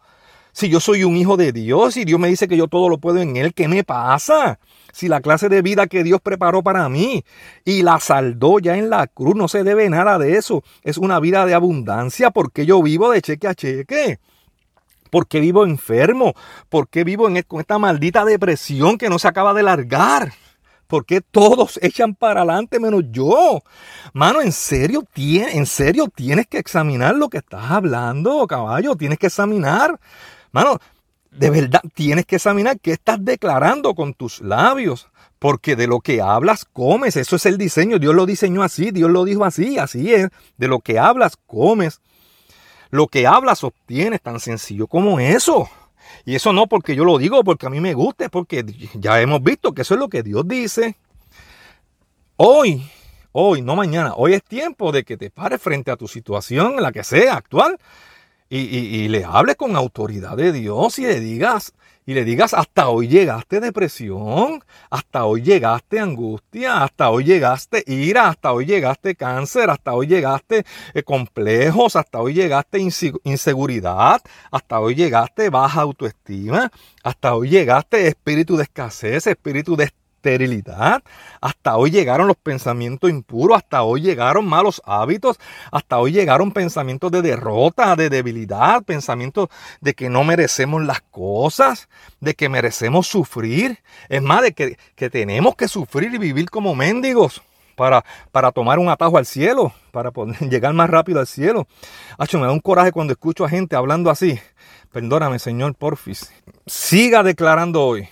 Si 0.52 0.68
yo 0.68 0.80
soy 0.80 1.04
un 1.04 1.16
hijo 1.16 1.36
de 1.36 1.52
Dios 1.52 1.96
y 1.96 2.04
Dios 2.04 2.18
me 2.18 2.28
dice 2.28 2.48
que 2.48 2.56
yo 2.56 2.68
todo 2.68 2.88
lo 2.88 2.98
puedo 2.98 3.20
en 3.20 3.36
Él, 3.36 3.54
¿qué 3.54 3.68
me 3.68 3.84
pasa? 3.84 4.58
Si 4.92 5.08
la 5.08 5.20
clase 5.20 5.48
de 5.48 5.62
vida 5.62 5.86
que 5.86 6.02
Dios 6.02 6.20
preparó 6.20 6.62
para 6.62 6.88
mí 6.88 7.24
y 7.64 7.82
la 7.82 8.00
saldó 8.00 8.58
ya 8.58 8.76
en 8.76 8.90
la 8.90 9.06
cruz, 9.06 9.36
no 9.36 9.46
se 9.48 9.62
debe 9.62 9.88
nada 9.88 10.18
de 10.18 10.36
eso. 10.36 10.64
Es 10.82 10.98
una 10.98 11.20
vida 11.20 11.46
de 11.46 11.54
abundancia 11.54 12.30
porque 12.30 12.66
yo 12.66 12.82
vivo 12.82 13.10
de 13.10 13.22
cheque 13.22 13.46
a 13.46 13.54
cheque. 13.54 14.18
¿Por 15.10 15.26
qué 15.26 15.40
vivo 15.40 15.64
enfermo? 15.64 16.34
¿Por 16.68 16.88
qué 16.88 17.04
vivo 17.04 17.28
e, 17.28 17.42
con 17.44 17.60
esta 17.60 17.78
maldita 17.78 18.24
depresión 18.24 18.98
que 18.98 19.08
no 19.08 19.18
se 19.18 19.28
acaba 19.28 19.54
de 19.54 19.62
largar? 19.62 20.32
¿Por 20.86 21.04
qué 21.04 21.20
todos 21.20 21.78
echan 21.82 22.14
para 22.14 22.40
adelante 22.40 22.80
menos 22.80 23.04
yo? 23.10 23.62
Mano, 24.12 24.40
en 24.40 24.52
serio, 24.52 25.04
en 25.16 25.66
serio 25.66 26.08
tienes 26.14 26.46
que 26.46 26.58
examinar 26.58 27.14
lo 27.14 27.28
que 27.28 27.38
estás 27.38 27.70
hablando, 27.70 28.46
caballo. 28.46 28.96
Tienes 28.96 29.18
que 29.18 29.26
examinar. 29.26 30.00
Mano, 30.52 30.78
de 31.30 31.50
verdad 31.50 31.82
tienes 31.94 32.26
que 32.26 32.36
examinar 32.36 32.78
qué 32.80 32.92
estás 32.92 33.24
declarando 33.24 33.94
con 33.94 34.14
tus 34.14 34.40
labios. 34.40 35.08
Porque 35.38 35.76
de 35.76 35.86
lo 35.86 36.00
que 36.00 36.20
hablas, 36.20 36.64
comes. 36.64 37.16
Eso 37.16 37.36
es 37.36 37.46
el 37.46 37.58
diseño. 37.58 37.98
Dios 37.98 38.14
lo 38.14 38.26
diseñó 38.26 38.62
así. 38.62 38.90
Dios 38.90 39.10
lo 39.10 39.24
dijo 39.24 39.44
así. 39.44 39.78
Así 39.78 40.12
es. 40.12 40.28
De 40.56 40.66
lo 40.66 40.80
que 40.80 40.98
hablas, 40.98 41.36
comes. 41.46 42.00
Lo 42.90 43.06
que 43.06 43.26
hablas 43.26 43.62
obtienes, 43.62 44.20
tan 44.20 44.40
sencillo 44.40 44.88
como 44.88 45.20
eso. 45.20 45.68
Y 46.24 46.34
eso 46.34 46.52
no 46.52 46.66
porque 46.66 46.96
yo 46.96 47.04
lo 47.04 47.18
digo, 47.18 47.44
porque 47.44 47.66
a 47.66 47.70
mí 47.70 47.80
me 47.80 47.94
gusta, 47.94 48.28
porque 48.28 48.64
ya 48.94 49.20
hemos 49.20 49.42
visto 49.42 49.72
que 49.72 49.82
eso 49.82 49.94
es 49.94 50.00
lo 50.00 50.08
que 50.08 50.22
Dios 50.22 50.46
dice. 50.46 50.96
Hoy, 52.36 52.88
hoy, 53.32 53.62
no 53.62 53.76
mañana, 53.76 54.14
hoy 54.16 54.34
es 54.34 54.42
tiempo 54.42 54.92
de 54.92 55.04
que 55.04 55.16
te 55.16 55.30
pares 55.30 55.60
frente 55.60 55.90
a 55.90 55.96
tu 55.96 56.08
situación, 56.08 56.80
la 56.80 56.92
que 56.92 57.04
sea, 57.04 57.34
actual, 57.34 57.78
y, 58.50 58.58
y 58.58 59.08
le 59.08 59.24
hables 59.24 59.56
con 59.56 59.76
autoridad 59.76 60.36
de 60.36 60.52
Dios 60.52 60.98
y 60.98 61.02
le 61.02 61.20
digas, 61.20 61.72
y 62.08 62.14
le 62.14 62.24
digas, 62.24 62.54
hasta 62.54 62.88
hoy 62.88 63.06
llegaste 63.06 63.60
depresión, 63.60 64.64
hasta 64.88 65.26
hoy 65.26 65.42
llegaste 65.42 66.00
angustia, 66.00 66.82
hasta 66.82 67.10
hoy 67.10 67.24
llegaste 67.24 67.84
ira, 67.86 68.28
hasta 68.28 68.54
hoy 68.54 68.64
llegaste 68.64 69.14
cáncer, 69.14 69.68
hasta 69.68 69.92
hoy 69.92 70.06
llegaste 70.06 70.64
eh, 70.94 71.02
complejos, 71.02 71.96
hasta 71.96 72.22
hoy 72.22 72.32
llegaste 72.32 72.78
inseguridad, 73.24 74.22
hasta 74.50 74.80
hoy 74.80 74.94
llegaste 74.94 75.50
baja 75.50 75.82
autoestima, 75.82 76.72
hasta 77.02 77.34
hoy 77.34 77.50
llegaste 77.50 78.08
espíritu 78.08 78.56
de 78.56 78.62
escasez, 78.62 79.26
espíritu 79.26 79.76
de 79.76 79.84
esterilidad. 80.28 81.02
Hasta 81.40 81.76
hoy 81.76 81.90
llegaron 81.90 82.26
los 82.26 82.36
pensamientos 82.36 83.10
impuros, 83.10 83.56
hasta 83.56 83.82
hoy 83.82 84.02
llegaron 84.02 84.46
malos 84.46 84.82
hábitos, 84.84 85.38
hasta 85.70 85.98
hoy 85.98 86.12
llegaron 86.12 86.52
pensamientos 86.52 87.10
de 87.10 87.22
derrota, 87.22 87.96
de 87.96 88.10
debilidad, 88.10 88.82
pensamientos 88.82 89.48
de 89.80 89.94
que 89.94 90.08
no 90.08 90.24
merecemos 90.24 90.84
las 90.84 91.00
cosas, 91.00 91.88
de 92.20 92.34
que 92.34 92.48
merecemos 92.48 93.06
sufrir. 93.06 93.78
Es 94.08 94.22
más, 94.22 94.42
de 94.42 94.52
que, 94.52 94.76
tenemos 95.10 95.56
que 95.56 95.68
sufrir 95.68 96.12
y 96.14 96.18
vivir 96.18 96.50
como 96.50 96.74
mendigos. 96.74 97.42
Para, 97.74 98.04
para, 98.32 98.50
tomar 98.50 98.80
un 98.80 98.88
atajo 98.88 99.18
al 99.18 99.24
cielo, 99.24 99.72
para 99.92 100.10
llegar 100.50 100.74
más 100.74 100.90
rápido 100.90 101.20
al 101.20 101.28
cielo. 101.28 101.68
Hacho, 102.18 102.40
me 102.40 102.46
da 102.46 102.50
un 102.50 102.58
coraje 102.58 102.90
cuando 102.90 103.12
escucho 103.12 103.44
a 103.44 103.48
gente 103.48 103.76
hablando 103.76 104.10
así. 104.10 104.40
Perdóname, 104.90 105.38
Señor, 105.38 105.76
porfis. 105.76 106.32
Siga 106.66 107.22
declarando 107.22 107.84
hoy 107.84 108.08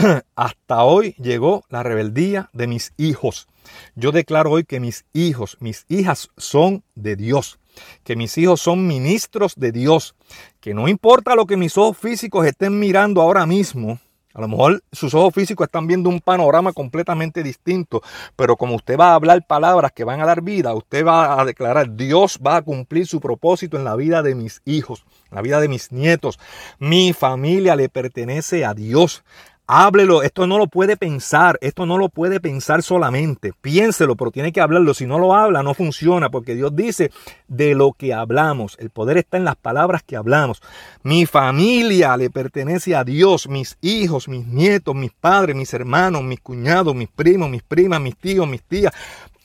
hasta 0.36 0.84
hoy 0.84 1.14
llegó 1.18 1.64
la 1.68 1.82
rebeldía 1.82 2.50
de 2.52 2.66
mis 2.66 2.92
hijos. 2.96 3.48
Yo 3.94 4.12
declaro 4.12 4.50
hoy 4.52 4.64
que 4.64 4.80
mis 4.80 5.04
hijos, 5.12 5.56
mis 5.60 5.84
hijas 5.88 6.30
son 6.36 6.82
de 6.94 7.16
Dios, 7.16 7.58
que 8.04 8.16
mis 8.16 8.36
hijos 8.38 8.60
son 8.60 8.86
ministros 8.86 9.54
de 9.56 9.72
Dios, 9.72 10.14
que 10.60 10.74
no 10.74 10.88
importa 10.88 11.34
lo 11.34 11.46
que 11.46 11.56
mis 11.56 11.76
ojos 11.76 11.98
físicos 11.98 12.46
estén 12.46 12.78
mirando 12.78 13.20
ahora 13.20 13.46
mismo, 13.46 13.98
a 14.32 14.40
lo 14.40 14.46
mejor 14.46 14.84
sus 14.92 15.12
ojos 15.14 15.34
físicos 15.34 15.66
están 15.66 15.88
viendo 15.88 16.08
un 16.08 16.20
panorama 16.20 16.72
completamente 16.72 17.42
distinto, 17.42 18.00
pero 18.36 18.56
como 18.56 18.76
usted 18.76 18.96
va 18.96 19.10
a 19.10 19.14
hablar 19.14 19.44
palabras 19.44 19.90
que 19.92 20.04
van 20.04 20.20
a 20.20 20.26
dar 20.26 20.40
vida, 20.40 20.72
usted 20.72 21.04
va 21.04 21.40
a 21.40 21.44
declarar, 21.44 21.96
Dios 21.96 22.38
va 22.44 22.56
a 22.56 22.62
cumplir 22.62 23.08
su 23.08 23.18
propósito 23.20 23.76
en 23.76 23.84
la 23.84 23.96
vida 23.96 24.22
de 24.22 24.36
mis 24.36 24.62
hijos, 24.64 25.04
en 25.30 25.36
la 25.36 25.42
vida 25.42 25.60
de 25.60 25.66
mis 25.66 25.90
nietos. 25.90 26.38
Mi 26.78 27.12
familia 27.12 27.74
le 27.74 27.88
pertenece 27.88 28.64
a 28.64 28.72
Dios. 28.72 29.24
Háblelo, 29.72 30.24
esto 30.24 30.48
no 30.48 30.58
lo 30.58 30.66
puede 30.66 30.96
pensar, 30.96 31.56
esto 31.60 31.86
no 31.86 31.96
lo 31.96 32.08
puede 32.08 32.40
pensar 32.40 32.82
solamente. 32.82 33.52
Piénselo, 33.60 34.16
pero 34.16 34.32
tiene 34.32 34.50
que 34.50 34.60
hablarlo. 34.60 34.94
Si 34.94 35.06
no 35.06 35.16
lo 35.20 35.32
habla, 35.32 35.62
no 35.62 35.74
funciona, 35.74 36.28
porque 36.28 36.56
Dios 36.56 36.74
dice 36.74 37.12
de 37.46 37.76
lo 37.76 37.92
que 37.92 38.12
hablamos. 38.12 38.76
El 38.80 38.90
poder 38.90 39.16
está 39.18 39.36
en 39.36 39.44
las 39.44 39.54
palabras 39.54 40.02
que 40.02 40.16
hablamos. 40.16 40.60
Mi 41.04 41.24
familia 41.24 42.16
le 42.16 42.30
pertenece 42.30 42.96
a 42.96 43.04
Dios, 43.04 43.48
mis 43.48 43.78
hijos, 43.80 44.26
mis 44.26 44.44
nietos, 44.44 44.96
mis 44.96 45.12
padres, 45.12 45.54
mis 45.54 45.72
hermanos, 45.72 46.24
mis 46.24 46.40
cuñados, 46.40 46.92
mis 46.92 47.08
primos, 47.08 47.48
mis 47.48 47.62
primas, 47.62 48.00
mis 48.00 48.16
tíos, 48.16 48.48
mis 48.48 48.64
tías 48.64 48.92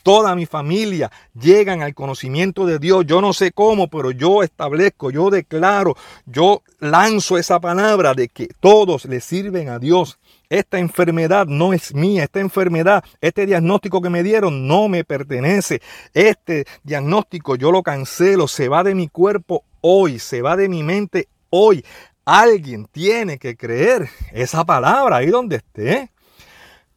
toda 0.06 0.36
mi 0.36 0.46
familia 0.46 1.12
llegan 1.34 1.82
al 1.82 1.96
conocimiento 1.96 2.68
de 2.68 2.78
Dios. 2.78 3.08
Yo 3.08 3.22
no 3.22 3.34
sé 3.34 3.52
cómo, 3.52 3.90
pero 3.90 4.12
yo 4.12 4.44
establezco, 4.44 5.10
yo 5.10 5.32
declaro, 5.32 5.98
yo 6.28 6.62
lanzo 6.78 7.40
esa 7.40 7.60
palabra 7.60 8.14
de 8.14 8.30
que 8.30 8.48
todos 8.60 9.06
le 9.06 9.20
sirven 9.20 9.68
a 9.68 9.80
Dios. 9.80 10.20
Esta 10.48 10.78
enfermedad 10.78 11.48
no 11.48 11.74
es 11.74 11.96
mía, 11.96 12.26
esta 12.26 12.40
enfermedad, 12.40 13.04
este 13.20 13.48
diagnóstico 13.48 14.00
que 14.00 14.12
me 14.12 14.22
dieron 14.22 14.68
no 14.68 14.88
me 14.90 15.04
pertenece. 15.04 15.82
Este 16.14 16.66
diagnóstico 16.84 17.56
yo 17.56 17.72
lo 17.72 17.82
cancelo, 17.82 18.48
se 18.48 18.70
va 18.70 18.84
de 18.84 18.94
mi 18.94 19.08
cuerpo 19.08 19.64
hoy, 19.82 20.20
se 20.20 20.44
va 20.44 20.56
de 20.56 20.70
mi 20.70 20.84
mente 20.84 21.30
hoy. 21.50 21.84
Alguien 22.26 22.86
tiene 22.92 23.40
que 23.40 23.58
creer 23.58 24.08
esa 24.34 24.64
palabra 24.66 25.16
ahí 25.18 25.32
donde 25.32 25.56
esté. 25.56 26.12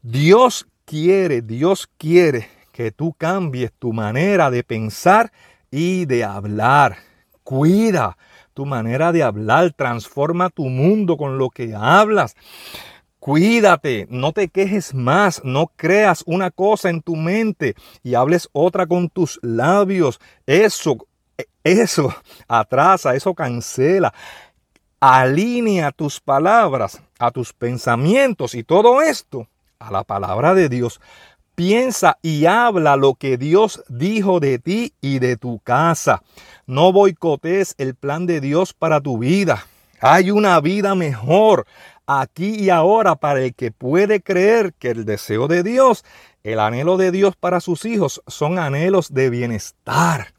Dios 0.03 0.67
quiere, 0.85 1.41
Dios 1.41 1.89
quiere 1.97 2.58
que 2.79 2.93
tú 2.93 3.13
cambies 3.13 3.73
tu 3.77 3.93
manera 3.93 4.53
de 4.53 4.63
pensar 4.63 5.33
y 5.69 6.05
de 6.05 6.23
hablar. 6.23 6.99
Cuida 7.43 8.17
tu 8.55 8.67
manera 8.67 9.11
de 9.11 9.25
hablar, 9.25 9.73
transforma 9.73 10.49
tu 10.49 10.67
mundo 10.67 11.17
con 11.17 11.39
lo 11.39 11.51
que 11.51 11.75
hablas. 11.75 12.37
Cuídate, 13.19 14.07
no 14.11 14.31
te 14.31 14.47
quejes 14.47 14.95
más, 14.95 15.43
no 15.43 15.73
creas 15.75 16.23
una 16.25 16.53
cosa 16.53 16.89
en 16.89 17.03
tu 17.03 17.17
mente 17.17 17.75
y 18.05 18.15
hables 18.15 18.49
otra 18.53 18.87
con 18.87 19.09
tus 19.09 19.41
labios. 19.43 20.21
Eso, 20.47 20.99
eso 21.65 22.15
atrasa, 22.47 23.17
eso 23.17 23.35
cancela. 23.35 24.15
Alinea 25.01 25.91
tus 25.91 26.21
palabras 26.21 27.03
a 27.19 27.33
tus 27.33 27.53
pensamientos 27.53 28.55
y 28.55 28.63
todo 28.63 29.03
esto 29.03 29.49
a 29.81 29.91
la 29.91 30.05
palabra 30.05 30.55
de 30.55 30.69
Dios 30.69 31.01
Piensa 31.59 32.19
y 32.23 32.47
habla 32.47 32.95
lo 32.95 33.15
que 33.15 33.37
Dios 33.37 33.83
dijo 33.89 34.39
de 34.39 34.61
ti 34.61 34.93
y 35.01 35.19
de 35.19 35.37
tu 35.37 35.59
casa. 35.59 36.23
No 36.69 36.93
boicotes 36.93 37.75
el 37.79 37.97
plan 37.97 38.27
de 38.27 38.41
Dios 38.41 38.75
para 38.75 39.01
tu 39.01 39.19
vida. 39.19 39.67
Hay 40.01 40.31
una 40.31 40.61
vida 40.61 40.95
mejor 40.95 41.67
aquí 42.07 42.55
y 42.55 42.71
ahora 42.71 43.17
para 43.17 43.41
el 43.41 43.57
que 43.57 43.73
puede 43.73 44.21
creer 44.21 44.73
que 44.75 44.91
el 44.91 45.05
deseo 45.05 45.49
de 45.49 45.65
Dios, 45.65 46.05
el 46.45 46.61
anhelo 46.61 46.97
de 46.97 47.11
Dios 47.11 47.35
para 47.35 47.59
sus 47.59 47.85
hijos 47.87 48.23
son 48.29 48.61
anhelos 48.61 49.13
de 49.13 49.29
bienestar. 49.29 50.35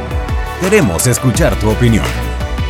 Queremos 0.62 1.06
escuchar 1.06 1.54
tu 1.56 1.68
opinión. 1.70 2.06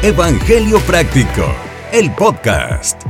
Evangelio 0.02 0.80
Práctico, 0.80 1.54
el 1.92 2.12
podcast. 2.14 3.04